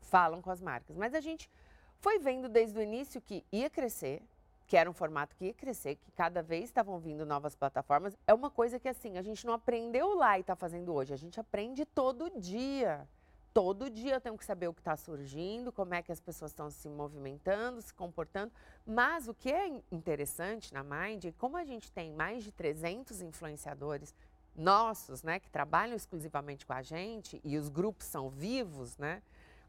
falam 0.00 0.40
com 0.40 0.50
as 0.50 0.60
marcas. 0.60 0.96
Mas 0.96 1.14
a 1.14 1.20
gente 1.20 1.50
foi 1.98 2.18
vendo 2.18 2.48
desde 2.48 2.78
o 2.78 2.82
início 2.82 3.20
que 3.20 3.44
ia 3.52 3.68
crescer, 3.68 4.22
que 4.66 4.76
era 4.76 4.88
um 4.88 4.92
formato 4.92 5.36
que 5.36 5.46
ia 5.46 5.54
crescer, 5.54 5.96
que 5.96 6.10
cada 6.12 6.42
vez 6.42 6.64
estavam 6.64 6.98
vindo 6.98 7.26
novas 7.26 7.54
plataformas. 7.54 8.16
É 8.26 8.32
uma 8.32 8.50
coisa 8.50 8.78
que 8.78 8.88
assim, 8.88 9.18
a 9.18 9.22
gente 9.22 9.44
não 9.44 9.52
aprendeu 9.52 10.14
lá 10.14 10.38
e 10.38 10.40
está 10.40 10.56
fazendo 10.56 10.92
hoje, 10.92 11.12
a 11.12 11.16
gente 11.16 11.38
aprende 11.38 11.84
todo 11.84 12.30
dia. 12.40 13.06
Todo 13.54 13.88
dia 13.88 14.14
eu 14.14 14.20
tenho 14.20 14.36
que 14.36 14.44
saber 14.44 14.66
o 14.66 14.74
que 14.74 14.80
está 14.80 14.96
surgindo, 14.96 15.70
como 15.70 15.94
é 15.94 16.02
que 16.02 16.10
as 16.10 16.20
pessoas 16.20 16.50
estão 16.50 16.68
se 16.68 16.88
movimentando, 16.88 17.80
se 17.80 17.94
comportando. 17.94 18.52
Mas 18.84 19.28
o 19.28 19.32
que 19.32 19.48
é 19.48 19.80
interessante 19.92 20.74
na 20.74 20.82
Mind, 20.82 21.26
é 21.26 21.32
como 21.38 21.56
a 21.56 21.64
gente 21.64 21.92
tem 21.92 22.12
mais 22.12 22.42
de 22.42 22.50
300 22.50 23.22
influenciadores 23.22 24.12
nossos, 24.56 25.22
né, 25.22 25.38
que 25.38 25.48
trabalham 25.48 25.94
exclusivamente 25.94 26.66
com 26.66 26.72
a 26.72 26.82
gente, 26.82 27.40
e 27.44 27.56
os 27.56 27.68
grupos 27.68 28.06
são 28.06 28.28
vivos, 28.28 28.98
né? 28.98 29.22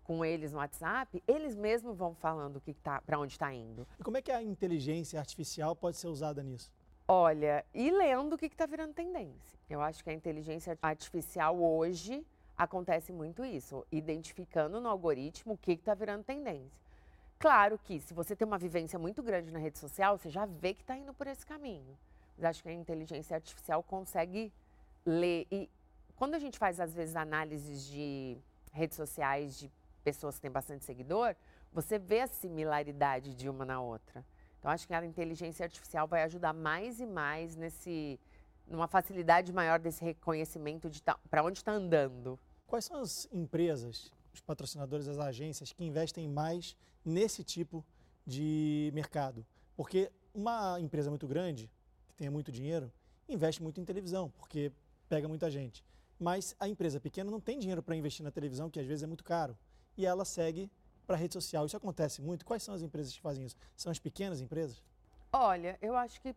com 0.03 0.23
eles 0.23 0.51
no 0.51 0.59
WhatsApp, 0.59 1.21
eles 1.27 1.55
mesmos 1.55 1.97
vão 1.97 2.13
falando 2.13 2.61
que 2.61 2.75
tá, 2.75 3.01
para 3.01 3.17
onde 3.17 3.33
está 3.33 3.51
indo. 3.51 3.87
E 3.99 4.03
como 4.03 4.17
é 4.17 4.21
que 4.21 4.31
a 4.31 4.41
inteligência 4.41 5.19
artificial 5.19 5.75
pode 5.75 5.97
ser 5.97 6.07
usada 6.07 6.43
nisso? 6.43 6.71
Olha, 7.07 7.65
e 7.73 7.89
lendo 7.89 8.33
o 8.33 8.37
que 8.37 8.45
está 8.45 8.67
virando 8.67 8.93
tendência. 8.93 9.59
Eu 9.67 9.81
acho 9.81 10.03
que 10.03 10.09
a 10.11 10.13
inteligência 10.13 10.77
artificial 10.79 11.59
hoje 11.59 12.23
acontece 12.57 13.11
muito 13.11 13.43
isso, 13.43 13.85
identificando 13.91 14.79
no 14.79 14.89
algoritmo 14.89 15.53
o 15.53 15.57
que 15.57 15.73
está 15.73 15.93
virando 15.93 16.23
tendência. 16.23 16.85
Claro 17.37 17.77
que 17.77 17.99
se 17.99 18.13
você 18.13 18.35
tem 18.35 18.47
uma 18.47 18.57
vivência 18.57 18.97
muito 18.97 19.21
grande 19.21 19.51
na 19.51 19.59
rede 19.59 19.77
social, 19.77 20.17
você 20.17 20.29
já 20.29 20.45
vê 20.45 20.73
que 20.73 20.81
está 20.81 20.95
indo 20.95 21.13
por 21.13 21.27
esse 21.27 21.45
caminho. 21.45 21.97
Mas 22.37 22.45
acho 22.45 22.63
que 22.63 22.69
a 22.69 22.73
inteligência 22.73 23.35
artificial 23.35 23.83
consegue 23.83 24.51
ler. 25.05 25.45
E 25.51 25.69
quando 26.15 26.35
a 26.35 26.39
gente 26.39 26.57
faz, 26.57 26.79
às 26.79 26.93
vezes, 26.93 27.15
análises 27.15 27.85
de 27.85 28.37
redes 28.71 28.95
sociais 28.95 29.59
de 29.59 29.71
pessoas 30.03 30.35
que 30.35 30.41
têm 30.41 30.51
bastante 30.51 30.85
seguidor, 30.85 31.35
você 31.73 31.99
vê 31.99 32.21
a 32.21 32.27
similaridade 32.27 33.33
de 33.33 33.49
uma 33.49 33.65
na 33.65 33.81
outra. 33.81 34.25
Então, 34.59 34.71
acho 34.71 34.87
que 34.87 34.93
a 34.93 35.05
inteligência 35.05 35.63
artificial 35.63 36.07
vai 36.07 36.23
ajudar 36.23 36.53
mais 36.53 36.99
e 36.99 37.05
mais 37.05 37.55
nesse, 37.55 38.19
numa 38.67 38.87
facilidade 38.87 39.51
maior 39.53 39.79
desse 39.79 40.03
reconhecimento 40.03 40.89
de 40.89 41.01
tá, 41.01 41.17
para 41.29 41.43
onde 41.43 41.57
está 41.57 41.71
andando. 41.71 42.39
Quais 42.67 42.85
são 42.85 42.99
as 42.99 43.27
empresas, 43.31 44.11
os 44.33 44.41
patrocinadores, 44.41 45.07
as 45.07 45.19
agências 45.19 45.71
que 45.71 45.83
investem 45.83 46.27
mais 46.27 46.75
nesse 47.03 47.43
tipo 47.43 47.85
de 48.25 48.91
mercado? 48.93 49.45
Porque 49.75 50.11
uma 50.33 50.79
empresa 50.79 51.09
muito 51.09 51.27
grande, 51.27 51.69
que 52.07 52.15
tenha 52.15 52.31
muito 52.31 52.51
dinheiro, 52.51 52.91
investe 53.29 53.61
muito 53.61 53.79
em 53.79 53.85
televisão, 53.85 54.29
porque 54.31 54.71
pega 55.07 55.27
muita 55.27 55.49
gente. 55.49 55.83
Mas 56.19 56.55
a 56.59 56.67
empresa 56.67 56.99
pequena 56.99 57.29
não 57.29 57.39
tem 57.39 57.59
dinheiro 57.59 57.83
para 57.83 57.95
investir 57.95 58.23
na 58.23 58.31
televisão, 58.31 58.69
que 58.69 58.79
às 58.79 58.85
vezes 58.85 59.03
é 59.03 59.07
muito 59.07 59.23
caro 59.23 59.57
e 59.97 60.05
ela 60.05 60.25
segue 60.25 60.69
para 61.05 61.15
a 61.15 61.19
rede 61.19 61.33
social. 61.33 61.65
Isso 61.65 61.77
acontece 61.77 62.21
muito? 62.21 62.45
Quais 62.45 62.63
são 62.63 62.73
as 62.73 62.81
empresas 62.81 63.13
que 63.13 63.21
fazem 63.21 63.45
isso? 63.45 63.55
São 63.75 63.91
as 63.91 63.99
pequenas 63.99 64.41
empresas? 64.41 64.81
Olha, 65.31 65.77
eu 65.81 65.95
acho 65.95 66.19
que 66.21 66.35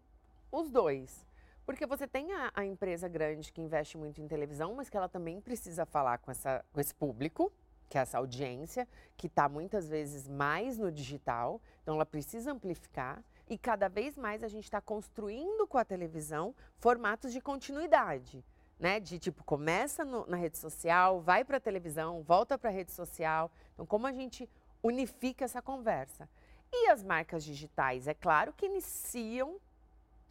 os 0.50 0.70
dois. 0.70 1.26
Porque 1.68 1.84
você 1.84 2.08
tem 2.08 2.32
a, 2.32 2.50
a, 2.54 2.64
empresa 2.64 3.06
grande 3.08 3.52
que 3.52 3.60
investe 3.60 3.98
muito 3.98 4.22
em 4.22 4.26
televisão, 4.26 4.72
mas 4.74 4.88
que 4.88 4.96
ela 4.96 5.06
também 5.06 5.38
precisa 5.38 5.84
falar 5.84 6.16
com, 6.16 6.30
essa, 6.30 6.64
com 6.72 6.80
esse 6.80 6.94
público, 6.94 7.52
que 7.90 7.98
é 7.98 8.00
essa 8.00 8.16
audiência, 8.16 8.88
que 9.18 9.26
está 9.26 9.50
muitas 9.50 9.86
vezes 9.86 10.26
mais 10.26 10.78
no 10.78 10.90
digital. 10.90 11.60
Então, 11.82 11.96
ela 11.96 12.06
precisa 12.06 12.52
amplificar. 12.52 13.22
E 13.46 13.58
cada 13.58 13.86
vez 13.86 14.16
mais 14.16 14.42
a 14.42 14.48
gente 14.48 14.64
está 14.64 14.80
construindo 14.80 15.66
com 15.66 15.76
a 15.76 15.84
televisão 15.84 16.54
formatos 16.78 17.34
de 17.34 17.40
continuidade 17.42 18.42
né? 18.78 18.98
De 18.98 19.18
tipo, 19.18 19.44
começa 19.44 20.06
no, 20.06 20.24
na 20.26 20.36
rede 20.38 20.56
social, 20.56 21.20
vai 21.20 21.44
para 21.44 21.56
a 21.56 21.60
televisão, 21.60 22.22
volta 22.22 22.56
para 22.56 22.70
a 22.70 22.72
rede 22.72 22.92
social. 22.92 23.50
Então, 23.74 23.84
como 23.84 24.06
a 24.06 24.12
gente 24.12 24.48
unifica 24.82 25.44
essa 25.44 25.60
conversa? 25.60 26.28
E 26.72 26.88
as 26.88 27.02
marcas 27.02 27.44
digitais, 27.44 28.06
é 28.06 28.14
claro 28.14 28.52
que 28.52 28.64
iniciam 28.64 29.56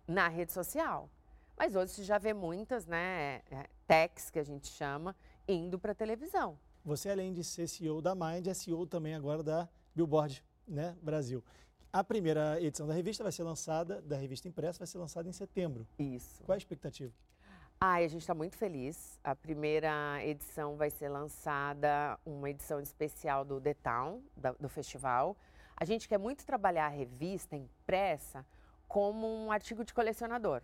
na 0.07 0.29
rede 0.29 0.53
social. 0.53 1.09
Mas 1.57 1.75
hoje 1.75 1.91
você 1.91 2.03
já 2.03 2.19
vê 2.19 2.33
muitas, 2.33 2.85
né, 2.85 3.41
é, 3.49 3.67
techs 3.87 4.29
que 4.29 4.37
a 4.37 4.43
gente 4.43 4.67
chama, 4.67 5.15
indo 5.47 5.79
para 5.79 5.91
a 5.91 5.95
televisão. 5.95 6.57
Você, 6.85 7.09
além 7.09 7.33
de 7.33 7.43
ser 7.43 7.67
CEO 7.67 7.99
da 7.99 8.13
Mind, 8.13 8.45
é 8.45 8.53
CEO 8.53 8.85
também 8.85 9.15
agora 9.15 9.41
da 9.41 9.67
Billboard, 9.95 10.43
né, 10.67 10.95
Brasil. 11.01 11.43
A 11.91 12.03
primeira 12.03 12.61
edição 12.61 12.85
da 12.85 12.93
revista 12.93 13.23
vai 13.23 13.31
ser 13.31 13.43
lançada, 13.43 14.01
da 14.03 14.15
revista 14.17 14.47
impressa, 14.47 14.79
vai 14.79 14.87
ser 14.87 14.99
lançada 14.99 15.27
em 15.27 15.31
setembro. 15.31 15.87
Isso. 15.97 16.43
Qual 16.43 16.53
é 16.53 16.57
a 16.57 16.59
expectativa? 16.59 17.11
Ai, 17.79 18.05
a 18.05 18.07
gente 18.07 18.21
está 18.21 18.35
muito 18.35 18.55
feliz. 18.55 19.19
A 19.23 19.35
primeira 19.35 20.23
edição 20.23 20.75
vai 20.75 20.91
ser 20.91 21.09
lançada, 21.09 22.19
uma 22.23 22.49
edição 22.49 22.79
especial 22.79 23.43
do 23.43 23.59
The 23.59 23.73
Town, 23.73 24.21
da, 24.35 24.51
do 24.53 24.69
festival. 24.69 25.35
A 25.75 25.85
gente 25.85 26.07
quer 26.07 26.19
muito 26.19 26.45
trabalhar 26.45 26.85
a 26.85 26.89
revista 26.89 27.55
impressa 27.55 28.45
como 28.87 29.27
um 29.27 29.51
artigo 29.51 29.83
de 29.83 29.93
colecionador. 29.93 30.61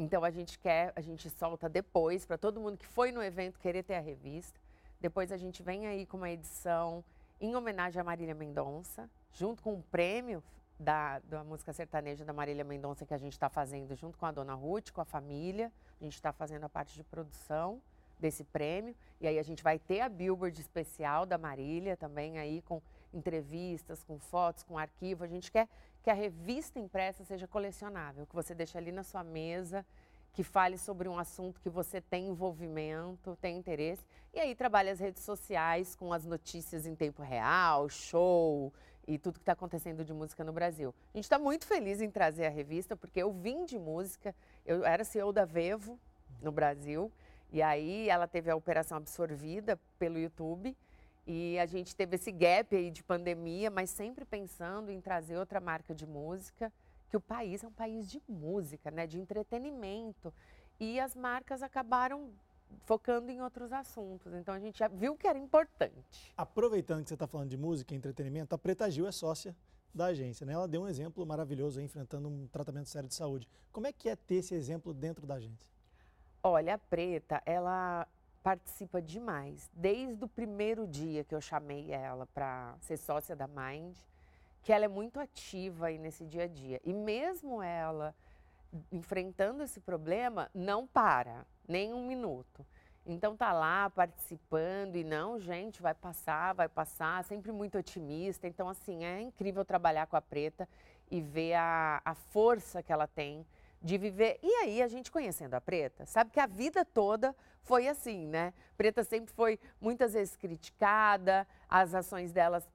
Então 0.00 0.24
a 0.24 0.30
gente 0.30 0.58
quer, 0.58 0.94
a 0.96 1.02
gente 1.02 1.28
solta 1.28 1.68
depois 1.68 2.24
para 2.24 2.38
todo 2.38 2.58
mundo 2.58 2.78
que 2.78 2.86
foi 2.86 3.12
no 3.12 3.22
evento 3.22 3.58
querer 3.58 3.82
ter 3.82 3.96
a 3.96 4.00
revista. 4.00 4.58
Depois 4.98 5.30
a 5.30 5.36
gente 5.36 5.62
vem 5.62 5.86
aí 5.86 6.06
com 6.06 6.16
uma 6.16 6.30
edição 6.30 7.04
em 7.38 7.54
homenagem 7.54 8.00
a 8.00 8.04
Marília 8.04 8.34
Mendonça, 8.34 9.10
junto 9.30 9.62
com 9.62 9.74
um 9.74 9.82
prêmio 9.82 10.42
da, 10.78 11.18
da 11.18 11.44
música 11.44 11.70
sertaneja 11.74 12.24
da 12.24 12.32
Marília 12.32 12.64
Mendonça 12.64 13.04
que 13.04 13.12
a 13.12 13.18
gente 13.18 13.34
está 13.34 13.50
fazendo 13.50 13.94
junto 13.94 14.16
com 14.16 14.24
a 14.24 14.32
dona 14.32 14.54
Ruth, 14.54 14.90
com 14.90 15.02
a 15.02 15.04
família. 15.04 15.70
A 16.00 16.04
gente 16.04 16.14
está 16.14 16.32
fazendo 16.32 16.64
a 16.64 16.68
parte 16.70 16.94
de 16.94 17.04
produção 17.04 17.78
desse 18.18 18.42
prêmio. 18.42 18.96
E 19.20 19.26
aí 19.26 19.38
a 19.38 19.42
gente 19.42 19.62
vai 19.62 19.78
ter 19.78 20.00
a 20.00 20.08
Billboard 20.08 20.58
especial 20.58 21.26
da 21.26 21.36
Marília 21.36 21.94
também 21.94 22.38
aí 22.38 22.62
com 22.62 22.80
entrevistas, 23.12 24.02
com 24.02 24.18
fotos, 24.18 24.62
com 24.62 24.78
arquivo. 24.78 25.24
A 25.24 25.26
gente 25.26 25.52
quer 25.52 25.68
que 26.02 26.10
a 26.10 26.14
revista 26.14 26.78
impressa 26.78 27.24
seja 27.24 27.46
colecionável, 27.46 28.26
que 28.26 28.34
você 28.34 28.54
deixe 28.54 28.76
ali 28.76 28.92
na 28.92 29.02
sua 29.02 29.22
mesa, 29.22 29.84
que 30.32 30.42
fale 30.42 30.78
sobre 30.78 31.08
um 31.08 31.18
assunto 31.18 31.60
que 31.60 31.68
você 31.68 32.00
tem 32.00 32.28
envolvimento, 32.28 33.36
tem 33.40 33.58
interesse. 33.58 34.04
E 34.32 34.38
aí 34.38 34.54
trabalha 34.54 34.92
as 34.92 35.00
redes 35.00 35.22
sociais 35.22 35.94
com 35.94 36.12
as 36.12 36.24
notícias 36.24 36.86
em 36.86 36.94
tempo 36.94 37.22
real, 37.22 37.88
show 37.88 38.72
e 39.06 39.18
tudo 39.18 39.34
que 39.34 39.42
está 39.42 39.52
acontecendo 39.52 40.04
de 40.04 40.12
música 40.12 40.44
no 40.44 40.52
Brasil. 40.52 40.94
A 41.12 41.18
gente 41.18 41.24
está 41.24 41.38
muito 41.38 41.66
feliz 41.66 42.00
em 42.00 42.10
trazer 42.10 42.46
a 42.46 42.50
revista, 42.50 42.96
porque 42.96 43.20
eu 43.20 43.32
vim 43.32 43.64
de 43.64 43.78
música, 43.78 44.34
eu 44.64 44.84
era 44.84 45.02
CEO 45.04 45.32
da 45.32 45.44
Vevo 45.44 45.98
no 46.40 46.52
Brasil, 46.52 47.10
e 47.52 47.60
aí 47.60 48.08
ela 48.08 48.28
teve 48.28 48.50
a 48.50 48.56
operação 48.56 48.96
absorvida 48.96 49.78
pelo 49.98 50.18
YouTube. 50.18 50.76
E 51.32 51.60
a 51.60 51.66
gente 51.66 51.94
teve 51.94 52.16
esse 52.16 52.32
gap 52.32 52.74
aí 52.74 52.90
de 52.90 53.04
pandemia, 53.04 53.70
mas 53.70 53.88
sempre 53.88 54.24
pensando 54.24 54.90
em 54.90 55.00
trazer 55.00 55.38
outra 55.38 55.60
marca 55.60 55.94
de 55.94 56.04
música, 56.04 56.72
que 57.08 57.16
o 57.16 57.20
país 57.20 57.62
é 57.62 57.68
um 57.68 57.72
país 57.72 58.10
de 58.10 58.20
música, 58.28 58.90
né, 58.90 59.06
de 59.06 59.20
entretenimento. 59.20 60.34
E 60.80 60.98
as 60.98 61.14
marcas 61.14 61.62
acabaram 61.62 62.30
focando 62.84 63.30
em 63.30 63.40
outros 63.40 63.72
assuntos. 63.72 64.34
Então 64.34 64.52
a 64.52 64.58
gente 64.58 64.80
já 64.80 64.88
viu 64.88 65.16
que 65.16 65.28
era 65.28 65.38
importante. 65.38 66.34
Aproveitando 66.36 67.04
que 67.04 67.08
você 67.08 67.14
está 67.14 67.28
falando 67.28 67.50
de 67.50 67.56
música 67.56 67.94
e 67.94 67.96
entretenimento, 67.96 68.52
a 68.52 68.58
Preta 68.58 68.90
Gil 68.90 69.06
é 69.06 69.12
sócia 69.12 69.54
da 69.94 70.06
agência, 70.06 70.44
né? 70.44 70.54
Ela 70.54 70.66
deu 70.66 70.82
um 70.82 70.88
exemplo 70.88 71.24
maravilhoso 71.24 71.78
aí, 71.78 71.84
enfrentando 71.84 72.28
um 72.28 72.48
tratamento 72.48 72.88
sério 72.88 73.08
de 73.08 73.14
saúde. 73.14 73.48
Como 73.70 73.86
é 73.86 73.92
que 73.92 74.08
é 74.08 74.16
ter 74.16 74.36
esse 74.36 74.52
exemplo 74.52 74.92
dentro 74.92 75.24
da 75.28 75.34
agência? 75.34 75.70
Olha, 76.42 76.74
a 76.74 76.78
Preta, 76.78 77.40
ela 77.46 78.04
participa 78.42 79.00
demais. 79.00 79.70
Desde 79.72 80.24
o 80.24 80.28
primeiro 80.28 80.86
dia 80.86 81.24
que 81.24 81.34
eu 81.34 81.40
chamei 81.40 81.92
ela 81.92 82.26
para 82.26 82.74
ser 82.80 82.96
sócia 82.96 83.36
da 83.36 83.46
Mind, 83.46 83.96
que 84.62 84.72
ela 84.72 84.84
é 84.84 84.88
muito 84.88 85.18
ativa 85.18 85.86
aí 85.86 85.98
nesse 85.98 86.24
dia 86.24 86.44
a 86.44 86.48
dia. 86.48 86.80
E 86.84 86.92
mesmo 86.92 87.62
ela 87.62 88.14
enfrentando 88.92 89.62
esse 89.62 89.80
problema, 89.80 90.50
não 90.54 90.86
para, 90.86 91.44
nem 91.66 91.92
um 91.92 92.06
minuto. 92.06 92.64
Então 93.04 93.36
tá 93.36 93.52
lá 93.52 93.90
participando 93.90 94.96
e 94.96 95.02
não, 95.02 95.38
gente, 95.38 95.82
vai 95.82 95.94
passar, 95.94 96.54
vai 96.54 96.68
passar, 96.68 97.24
sempre 97.24 97.50
muito 97.50 97.78
otimista. 97.78 98.46
Então, 98.46 98.68
assim, 98.68 99.04
é 99.04 99.20
incrível 99.20 99.64
trabalhar 99.64 100.06
com 100.06 100.16
a 100.16 100.20
Preta 100.20 100.68
e 101.10 101.20
ver 101.20 101.54
a, 101.54 102.00
a 102.04 102.14
força 102.14 102.82
que 102.82 102.92
ela 102.92 103.06
tem 103.06 103.44
de 103.82 103.96
viver. 103.96 104.38
E 104.42 104.52
aí, 104.56 104.82
a 104.82 104.88
gente 104.88 105.10
conhecendo 105.10 105.54
a 105.54 105.60
Preta, 105.60 106.04
sabe 106.06 106.30
que 106.30 106.40
a 106.40 106.46
vida 106.46 106.84
toda 106.84 107.34
foi 107.62 107.88
assim, 107.88 108.26
né? 108.26 108.52
Preta 108.76 109.02
sempre 109.04 109.32
foi 109.32 109.58
muitas 109.80 110.12
vezes 110.12 110.36
criticada, 110.36 111.46
as 111.68 111.94
ações 111.94 112.32
delas 112.32 112.68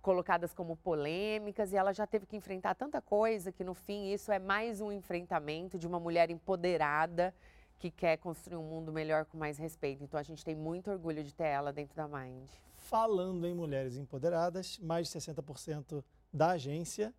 colocadas 0.00 0.52
como 0.52 0.76
polêmicas 0.76 1.72
e 1.72 1.76
ela 1.76 1.92
já 1.92 2.06
teve 2.06 2.26
que 2.26 2.36
enfrentar 2.36 2.74
tanta 2.74 3.00
coisa 3.00 3.52
que 3.52 3.62
no 3.62 3.72
fim 3.72 4.12
isso 4.12 4.32
é 4.32 4.38
mais 4.38 4.80
um 4.80 4.90
enfrentamento 4.90 5.78
de 5.78 5.86
uma 5.86 6.00
mulher 6.00 6.28
empoderada 6.28 7.32
que 7.78 7.90
quer 7.90 8.16
construir 8.18 8.56
um 8.56 8.64
mundo 8.64 8.92
melhor 8.92 9.24
com 9.24 9.38
mais 9.38 9.58
respeito. 9.58 10.02
Então 10.02 10.18
a 10.18 10.22
gente 10.22 10.44
tem 10.44 10.54
muito 10.54 10.90
orgulho 10.90 11.22
de 11.22 11.32
ter 11.32 11.44
ela 11.44 11.72
dentro 11.72 11.96
da 11.96 12.06
Mind. 12.08 12.48
Falando 12.76 13.46
em 13.46 13.54
mulheres 13.54 13.96
empoderadas, 13.96 14.78
mais 14.78 15.08
de 15.08 15.18
60% 15.18 16.04
da 16.32 16.50
agência 16.50 17.14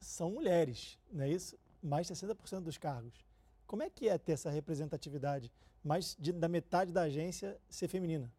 são 0.00 0.30
mulheres, 0.30 0.98
não 1.10 1.24
é 1.24 1.28
isso? 1.28 1.56
Mais 1.82 2.06
de 2.06 2.14
60% 2.14 2.60
dos 2.60 2.78
cargos. 2.78 3.24
Como 3.66 3.82
é 3.82 3.90
que 3.90 4.08
é 4.08 4.16
ter 4.18 4.32
essa 4.32 4.50
representatividade 4.50 5.50
mais 5.82 6.16
de, 6.18 6.32
da 6.32 6.48
metade 6.48 6.92
da 6.92 7.02
agência 7.02 7.58
ser 7.68 7.88
feminina? 7.88 8.30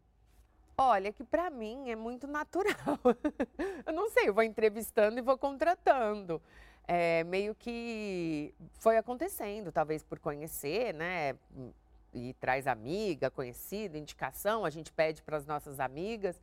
Olha, 0.76 1.12
que 1.12 1.22
para 1.22 1.50
mim 1.50 1.90
é 1.90 1.96
muito 1.96 2.26
natural. 2.26 2.98
eu 3.86 3.92
não 3.92 4.10
sei, 4.10 4.28
eu 4.28 4.34
vou 4.34 4.42
entrevistando 4.42 5.18
e 5.18 5.22
vou 5.22 5.38
contratando. 5.38 6.42
É, 6.86 7.24
meio 7.24 7.54
que 7.54 8.52
foi 8.74 8.96
acontecendo, 8.96 9.70
talvez 9.70 10.02
por 10.02 10.18
conhecer, 10.18 10.92
né? 10.92 11.36
E 12.12 12.34
traz 12.34 12.66
amiga, 12.66 13.30
conhecida, 13.30 13.96
indicação, 13.96 14.64
a 14.64 14.70
gente 14.70 14.92
pede 14.92 15.22
para 15.22 15.36
as 15.36 15.46
nossas 15.46 15.78
amigas. 15.78 16.40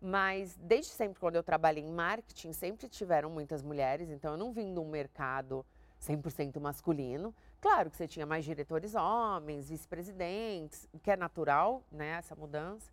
Mas 0.00 0.56
desde 0.60 0.92
sempre, 0.92 1.18
quando 1.18 1.36
eu 1.36 1.42
trabalhei 1.42 1.84
em 1.84 1.92
marketing, 1.92 2.52
sempre 2.52 2.88
tiveram 2.88 3.30
muitas 3.30 3.62
mulheres, 3.62 4.10
então 4.10 4.32
eu 4.32 4.36
não 4.36 4.52
vim 4.52 4.72
de 4.72 4.80
um 4.80 4.88
mercado 4.88 5.64
100% 6.02 6.60
masculino. 6.60 7.34
Claro 7.60 7.90
que 7.90 7.96
você 7.96 8.08
tinha 8.08 8.26
mais 8.26 8.44
diretores 8.44 8.94
homens, 8.94 9.70
vice-presidentes, 9.70 10.88
o 10.92 10.98
que 10.98 11.10
é 11.10 11.16
natural, 11.16 11.82
né, 11.90 12.16
essa 12.18 12.34
mudança. 12.34 12.90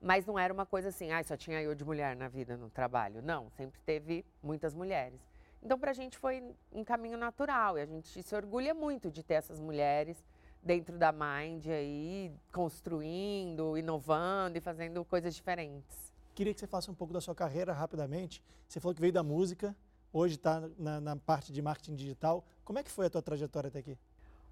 Mas 0.00 0.26
não 0.26 0.38
era 0.38 0.52
uma 0.52 0.66
coisa 0.66 0.88
assim, 0.88 1.10
ah, 1.10 1.22
só 1.22 1.36
tinha 1.36 1.60
eu 1.62 1.74
de 1.74 1.84
mulher 1.84 2.14
na 2.16 2.28
vida, 2.28 2.56
no 2.56 2.70
trabalho. 2.70 3.20
Não, 3.22 3.50
sempre 3.50 3.80
teve 3.82 4.24
muitas 4.42 4.74
mulheres. 4.74 5.20
Então, 5.62 5.78
para 5.78 5.90
a 5.90 5.94
gente 5.94 6.16
foi 6.16 6.42
um 6.72 6.82
caminho 6.82 7.18
natural 7.18 7.76
e 7.76 7.82
a 7.82 7.86
gente 7.86 8.22
se 8.22 8.34
orgulha 8.34 8.72
muito 8.72 9.10
de 9.10 9.22
ter 9.22 9.34
essas 9.34 9.60
mulheres 9.60 10.24
dentro 10.62 10.98
da 10.98 11.12
Mind 11.12 11.66
aí, 11.66 12.32
construindo, 12.52 13.76
inovando 13.76 14.56
e 14.56 14.60
fazendo 14.60 15.04
coisas 15.04 15.34
diferentes. 15.34 16.12
Queria 16.34 16.54
que 16.54 16.60
você 16.60 16.66
faça 16.66 16.90
um 16.90 16.94
pouco 16.94 17.12
da 17.12 17.20
sua 17.20 17.34
carreira 17.34 17.72
rapidamente. 17.72 18.42
Você 18.66 18.80
falou 18.80 18.94
que 18.94 19.00
veio 19.00 19.12
da 19.12 19.22
música, 19.22 19.76
hoje 20.12 20.36
está 20.36 20.68
na, 20.78 21.00
na, 21.00 21.16
parte 21.16 21.52
de 21.52 21.60
marketing 21.60 21.94
digital. 21.94 22.44
Como 22.64 22.78
é 22.78 22.82
que 22.82 22.90
foi 22.90 23.06
a 23.06 23.10
tua 23.10 23.22
trajetória 23.22 23.68
até 23.68 23.80
aqui? 23.80 23.98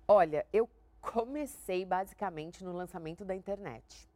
Olha, 0.07 0.47
eu 0.53 0.69
comecei 1.01 1.85
basicamente 1.85 2.65
no 2.65 2.73
lançamento 2.73 3.25
da 3.25 3.35
internet. 3.35 4.09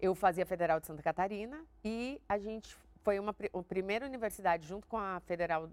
Eu 0.00 0.14
fazia 0.14 0.46
Federal 0.46 0.78
de 0.80 0.86
Santa 0.86 1.02
Catarina 1.02 1.64
e 1.84 2.20
a 2.28 2.38
gente 2.38 2.76
foi 3.02 3.18
uma 3.18 3.34
a 3.52 3.62
primeira 3.62 4.06
universidade 4.06 4.66
junto 4.66 4.86
com 4.86 4.96
a 4.96 5.20
Federal 5.20 5.68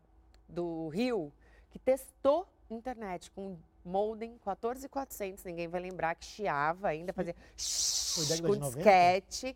do 0.47 0.87
Rio 0.89 1.31
que 1.69 1.79
testou 1.79 2.47
internet 2.69 3.29
com 3.31 3.57
modem 3.83 4.37
14400, 4.39 5.43
ninguém 5.43 5.67
vai 5.67 5.79
lembrar 5.79 6.15
que 6.15 6.25
chiava 6.25 6.87
ainda, 6.87 7.13
fazia 7.13 7.35
foi 7.55 8.41
com 8.41 8.57
disquete. 8.57 9.55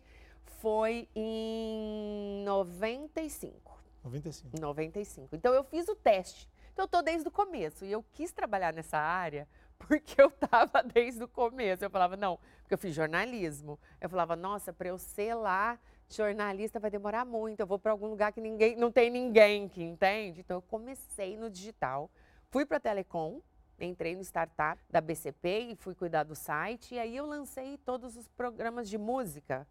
Foi 0.60 1.08
em 1.16 2.44
95. 2.44 3.79
95. 4.04 4.60
95. 4.60 5.36
Então 5.36 5.52
eu 5.52 5.62
fiz 5.64 5.88
o 5.88 5.94
teste. 5.94 6.48
Então 6.72 6.84
eu 6.84 6.88
tô 6.88 7.02
desde 7.02 7.28
o 7.28 7.30
começo 7.30 7.84
e 7.84 7.92
eu 7.92 8.02
quis 8.12 8.32
trabalhar 8.32 8.72
nessa 8.72 8.98
área 8.98 9.46
porque 9.78 10.20
eu 10.20 10.28
estava 10.28 10.82
desde 10.94 11.22
o 11.22 11.28
começo. 11.28 11.84
Eu 11.84 11.90
falava, 11.90 12.16
não, 12.16 12.38
porque 12.62 12.74
eu 12.74 12.78
fiz 12.78 12.94
jornalismo. 12.94 13.78
Eu 14.00 14.08
falava, 14.08 14.36
nossa, 14.36 14.72
para 14.72 14.88
eu 14.88 14.98
ser 14.98 15.34
lá 15.34 15.78
jornalista 16.08 16.80
vai 16.80 16.90
demorar 16.90 17.24
muito. 17.24 17.60
Eu 17.60 17.66
vou 17.66 17.78
para 17.78 17.92
algum 17.92 18.08
lugar 18.08 18.32
que 18.32 18.40
ninguém, 18.40 18.76
não 18.76 18.90
tem 18.90 19.10
ninguém 19.10 19.68
que 19.68 19.82
entende. 19.82 20.40
Então 20.40 20.56
eu 20.58 20.62
comecei 20.62 21.36
no 21.36 21.48
digital, 21.48 22.10
fui 22.50 22.66
para 22.66 22.78
a 22.78 22.80
Telecom, 22.80 23.40
entrei 23.78 24.14
no 24.14 24.22
startup 24.22 24.82
da 24.90 25.00
BCP 25.00 25.70
e 25.70 25.76
fui 25.76 25.94
cuidar 25.94 26.24
do 26.24 26.34
site. 26.34 26.94
E 26.94 26.98
aí 26.98 27.16
eu 27.16 27.26
lancei 27.26 27.78
todos 27.78 28.16
os 28.16 28.28
programas 28.28 28.88
de 28.88 28.98
música 28.98 29.66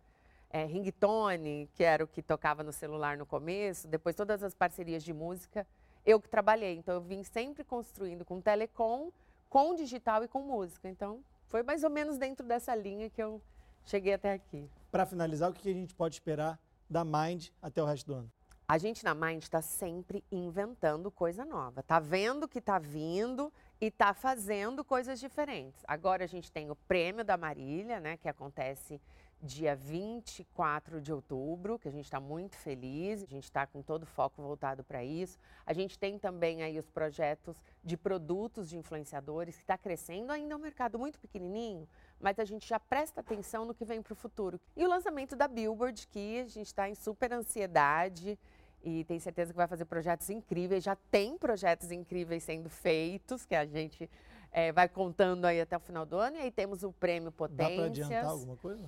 é, 0.49 0.65
ringtone, 0.65 1.69
que 1.75 1.83
era 1.83 2.03
o 2.03 2.07
que 2.07 2.21
tocava 2.21 2.63
no 2.63 2.71
celular 2.71 3.17
no 3.17 3.25
começo, 3.25 3.87
depois 3.87 4.15
todas 4.15 4.43
as 4.43 4.53
parcerias 4.53 5.03
de 5.03 5.13
música, 5.13 5.65
eu 6.05 6.19
que 6.19 6.27
trabalhei. 6.27 6.75
Então 6.75 6.95
eu 6.95 7.01
vim 7.01 7.23
sempre 7.23 7.63
construindo 7.63 8.25
com 8.25 8.41
telecom, 8.41 9.11
com 9.49 9.75
digital 9.75 10.23
e 10.23 10.27
com 10.27 10.41
música. 10.41 10.89
Então 10.89 11.23
foi 11.47 11.63
mais 11.63 11.83
ou 11.83 11.89
menos 11.89 12.17
dentro 12.17 12.45
dessa 12.45 12.73
linha 12.75 13.09
que 13.09 13.21
eu 13.21 13.41
cheguei 13.85 14.13
até 14.13 14.33
aqui. 14.33 14.69
Para 14.91 15.05
finalizar, 15.05 15.49
o 15.49 15.53
que 15.53 15.69
a 15.69 15.73
gente 15.73 15.93
pode 15.93 16.15
esperar 16.15 16.59
da 16.89 17.05
Mind 17.05 17.49
até 17.61 17.81
o 17.81 17.85
resto 17.85 18.07
do 18.07 18.13
ano? 18.15 18.31
A 18.67 18.77
gente 18.77 19.03
na 19.03 19.15
Mind 19.15 19.41
está 19.41 19.63
sempre 19.63 20.23
inventando 20.31 21.09
coisa 21.09 21.43
nova. 21.43 21.81
Tá 21.81 21.99
vendo 21.99 22.47
que 22.47 22.61
tá 22.61 22.77
vindo 22.77 23.51
e 23.81 23.89
tá 23.89 24.13
fazendo 24.13 24.83
coisas 24.83 25.19
diferentes. 25.19 25.83
Agora 25.87 26.23
a 26.23 26.27
gente 26.27 26.51
tem 26.51 26.69
o 26.69 26.75
prêmio 26.75 27.25
da 27.25 27.35
Marília, 27.35 27.99
né, 27.99 28.17
que 28.17 28.29
acontece 28.29 29.01
dia 29.41 29.75
24 29.75 30.99
de 31.01 31.13
outubro, 31.13 31.79
que 31.79 31.87
a 31.87 31.91
gente 31.91 32.05
está 32.05 32.19
muito 32.19 32.57
feliz, 32.57 33.23
a 33.23 33.25
gente 33.25 33.45
está 33.45 33.65
com 33.65 33.81
todo 33.81 34.03
o 34.03 34.05
foco 34.05 34.41
voltado 34.41 34.83
para 34.83 35.03
isso. 35.03 35.37
A 35.65 35.71
gente 35.71 35.97
tem 35.97 36.19
também 36.19 36.61
aí 36.61 36.77
os 36.77 36.89
projetos 36.89 37.55
de 37.83 37.95
produtos 37.95 38.69
de 38.69 38.77
influenciadores, 38.77 39.55
que 39.55 39.61
está 39.61 39.77
crescendo 39.77 40.31
ainda 40.31 40.53
é 40.53 40.57
um 40.57 40.59
mercado 40.59 40.99
muito 40.99 41.19
pequenininho, 41.19 41.87
mas 42.19 42.37
a 42.37 42.43
gente 42.43 42.67
já 42.67 42.79
presta 42.79 43.21
atenção 43.21 43.63
no 43.63 43.73
que 43.73 43.85
vem 43.85 44.01
para 44.01 44.13
o 44.13 44.15
futuro. 44.15 44.59
E 44.75 44.85
o 44.85 44.89
lançamento 44.89 45.35
da 45.35 45.47
Billboard, 45.47 46.07
que 46.07 46.41
a 46.41 46.47
gente 46.47 46.67
está 46.67 46.89
em 46.89 46.95
super 46.95 47.31
ansiedade 47.31 48.37
e 48.83 49.03
tem 49.05 49.19
certeza 49.19 49.51
que 49.51 49.57
vai 49.57 49.67
fazer 49.67 49.85
projetos 49.85 50.29
incríveis. 50.29 50.83
Já 50.83 50.95
tem 50.95 51.37
projetos 51.37 51.91
incríveis 51.91 52.43
sendo 52.43 52.69
feitos, 52.69 53.45
que 53.45 53.55
a 53.55 53.65
gente 53.65 54.09
é, 54.51 54.71
vai 54.71 54.89
contando 54.89 55.45
aí 55.45 55.61
até 55.61 55.77
o 55.77 55.79
final 55.79 56.05
do 56.05 56.17
ano. 56.17 56.37
E 56.37 56.41
aí 56.41 56.51
temos 56.51 56.83
o 56.83 56.91
prêmio 56.91 57.31
Potências. 57.31 57.69
Dá 57.69 57.75
para 57.75 57.85
adiantar 57.85 58.25
alguma 58.25 58.57
coisa? 58.57 58.83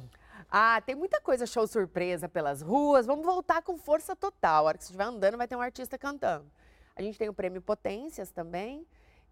Ah, 0.50 0.82
tem 0.82 0.96
muita 0.96 1.22
coisa 1.22 1.46
show 1.46 1.68
surpresa 1.68 2.28
pelas 2.28 2.62
ruas. 2.62 3.06
Vamos 3.06 3.26
voltar 3.26 3.62
com 3.62 3.78
força 3.78 4.16
total. 4.16 4.66
A 4.66 4.68
hora 4.68 4.78
que 4.78 4.84
você 4.84 4.90
estiver 4.90 5.06
andando, 5.06 5.38
vai 5.38 5.48
ter 5.48 5.56
um 5.56 5.62
artista 5.62 5.98
cantando. 5.98 6.46
A 6.96 7.02
gente 7.02 7.18
tem 7.18 7.30
o 7.30 7.34
prêmio 7.34 7.62
Potências 7.62 8.32
também, 8.32 8.86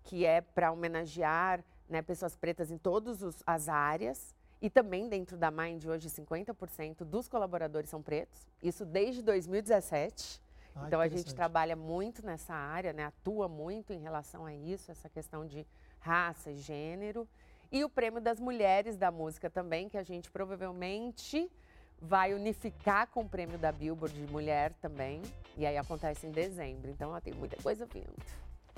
que 0.03 0.25
é 0.25 0.41
para 0.41 0.71
homenagear 0.71 1.63
né, 1.89 2.01
pessoas 2.01 2.35
pretas 2.35 2.71
em 2.71 2.77
todas 2.77 3.43
as 3.45 3.67
áreas. 3.67 4.35
E 4.61 4.69
também 4.69 5.07
dentro 5.07 5.37
da 5.37 5.49
Mind, 5.49 5.85
hoje, 5.85 6.09
50% 6.09 7.03
dos 7.05 7.27
colaboradores 7.27 7.89
são 7.89 8.01
pretos. 8.01 8.45
Isso 8.61 8.85
desde 8.85 9.21
2017. 9.21 10.41
Ah, 10.75 10.83
então 10.85 10.99
a 10.99 11.07
gente 11.07 11.33
trabalha 11.33 11.75
muito 11.75 12.25
nessa 12.25 12.53
área, 12.53 12.93
né? 12.93 13.05
atua 13.05 13.47
muito 13.47 13.91
em 13.93 13.99
relação 13.99 14.45
a 14.45 14.53
isso, 14.53 14.91
essa 14.91 15.09
questão 15.09 15.45
de 15.45 15.65
raça 15.99 16.51
e 16.51 16.57
gênero. 16.57 17.27
E 17.71 17.83
o 17.83 17.89
prêmio 17.89 18.19
das 18.19 18.39
mulheres 18.39 18.97
da 18.97 19.11
música 19.11 19.49
também, 19.49 19.87
que 19.87 19.97
a 19.97 20.03
gente 20.03 20.31
provavelmente 20.31 21.49
vai 22.01 22.33
unificar 22.33 23.07
com 23.07 23.21
o 23.21 23.29
prêmio 23.29 23.57
da 23.57 23.71
Billboard 23.71 24.15
de 24.15 24.31
mulher 24.31 24.73
também. 24.81 25.21
E 25.57 25.65
aí 25.65 25.77
acontece 25.77 26.25
em 26.25 26.31
dezembro. 26.31 26.89
Então 26.89 27.11
ó, 27.11 27.19
tem 27.19 27.33
muita 27.33 27.61
coisa 27.61 27.85
vindo. 27.85 28.15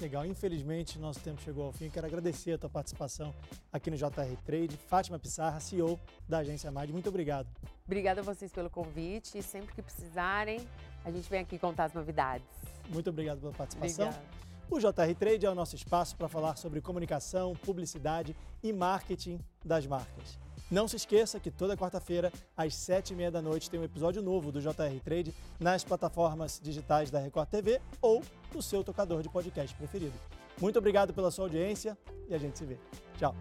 Legal, 0.02 0.26
infelizmente 0.26 0.98
nosso 0.98 1.20
tempo 1.20 1.40
chegou 1.42 1.66
ao 1.66 1.72
fim. 1.72 1.90
Quero 1.90 2.08
agradecer 2.08 2.54
a 2.54 2.58
tua 2.58 2.70
participação 2.70 3.34
aqui 3.72 3.92
no 3.92 3.98
JR 3.98 4.36
Trade. 4.44 4.76
Fátima 4.88 5.20
Pissarra, 5.20 5.60
CEO 5.60 6.00
da 6.28 6.40
agência 6.40 6.72
MAD, 6.72 6.92
muito 6.92 7.08
obrigado. 7.10 7.48
Obrigada 7.86 8.22
a 8.22 8.24
vocês 8.24 8.52
pelo 8.52 8.70
convite 8.70 9.38
e 9.38 9.44
sempre 9.44 9.76
que 9.76 9.82
precisarem, 9.82 10.68
a 11.06 11.12
gente 11.12 11.30
vem 11.30 11.42
aqui 11.42 11.60
contar 11.60 11.86
as 11.86 11.94
novidades. 11.94 12.48
Muito 12.90 13.12
obrigado 13.12 13.40
pela 13.42 13.54
participação. 13.54 14.08
Obrigada. 14.08 14.51
O 14.72 14.80
JR 14.80 15.14
Trade 15.20 15.46
é 15.46 15.50
o 15.50 15.54
nosso 15.54 15.76
espaço 15.76 16.16
para 16.16 16.30
falar 16.30 16.56
sobre 16.56 16.80
comunicação, 16.80 17.54
publicidade 17.58 18.34
e 18.64 18.72
marketing 18.72 19.38
das 19.66 19.86
marcas. 19.86 20.40
Não 20.72 20.88
se 20.88 20.96
esqueça 20.96 21.42
que 21.42 21.52
toda 21.52 21.76
quarta-feira, 21.76 22.32
às 22.56 22.74
sete 22.74 23.12
e 23.12 23.16
meia 23.18 23.30
da 23.30 23.42
noite, 23.42 23.70
tem 23.70 23.78
um 23.78 23.84
episódio 23.84 24.22
novo 24.22 24.50
do 24.50 24.62
JR 24.62 24.98
Trade 25.04 25.36
nas 25.60 25.84
plataformas 25.84 26.58
digitais 26.64 27.12
da 27.12 27.20
Record 27.20 27.50
TV 27.50 27.82
ou 28.02 28.24
no 28.56 28.62
seu 28.62 28.82
tocador 28.82 29.22
de 29.22 29.28
podcast 29.28 29.76
preferido. 29.76 30.18
Muito 30.62 30.80
obrigado 30.80 31.14
pela 31.14 31.32
sua 31.32 31.46
audiência 31.46 31.98
e 32.30 32.34
a 32.34 32.38
gente 32.38 32.58
se 32.58 32.64
vê. 32.64 32.78
Tchau! 33.18 33.36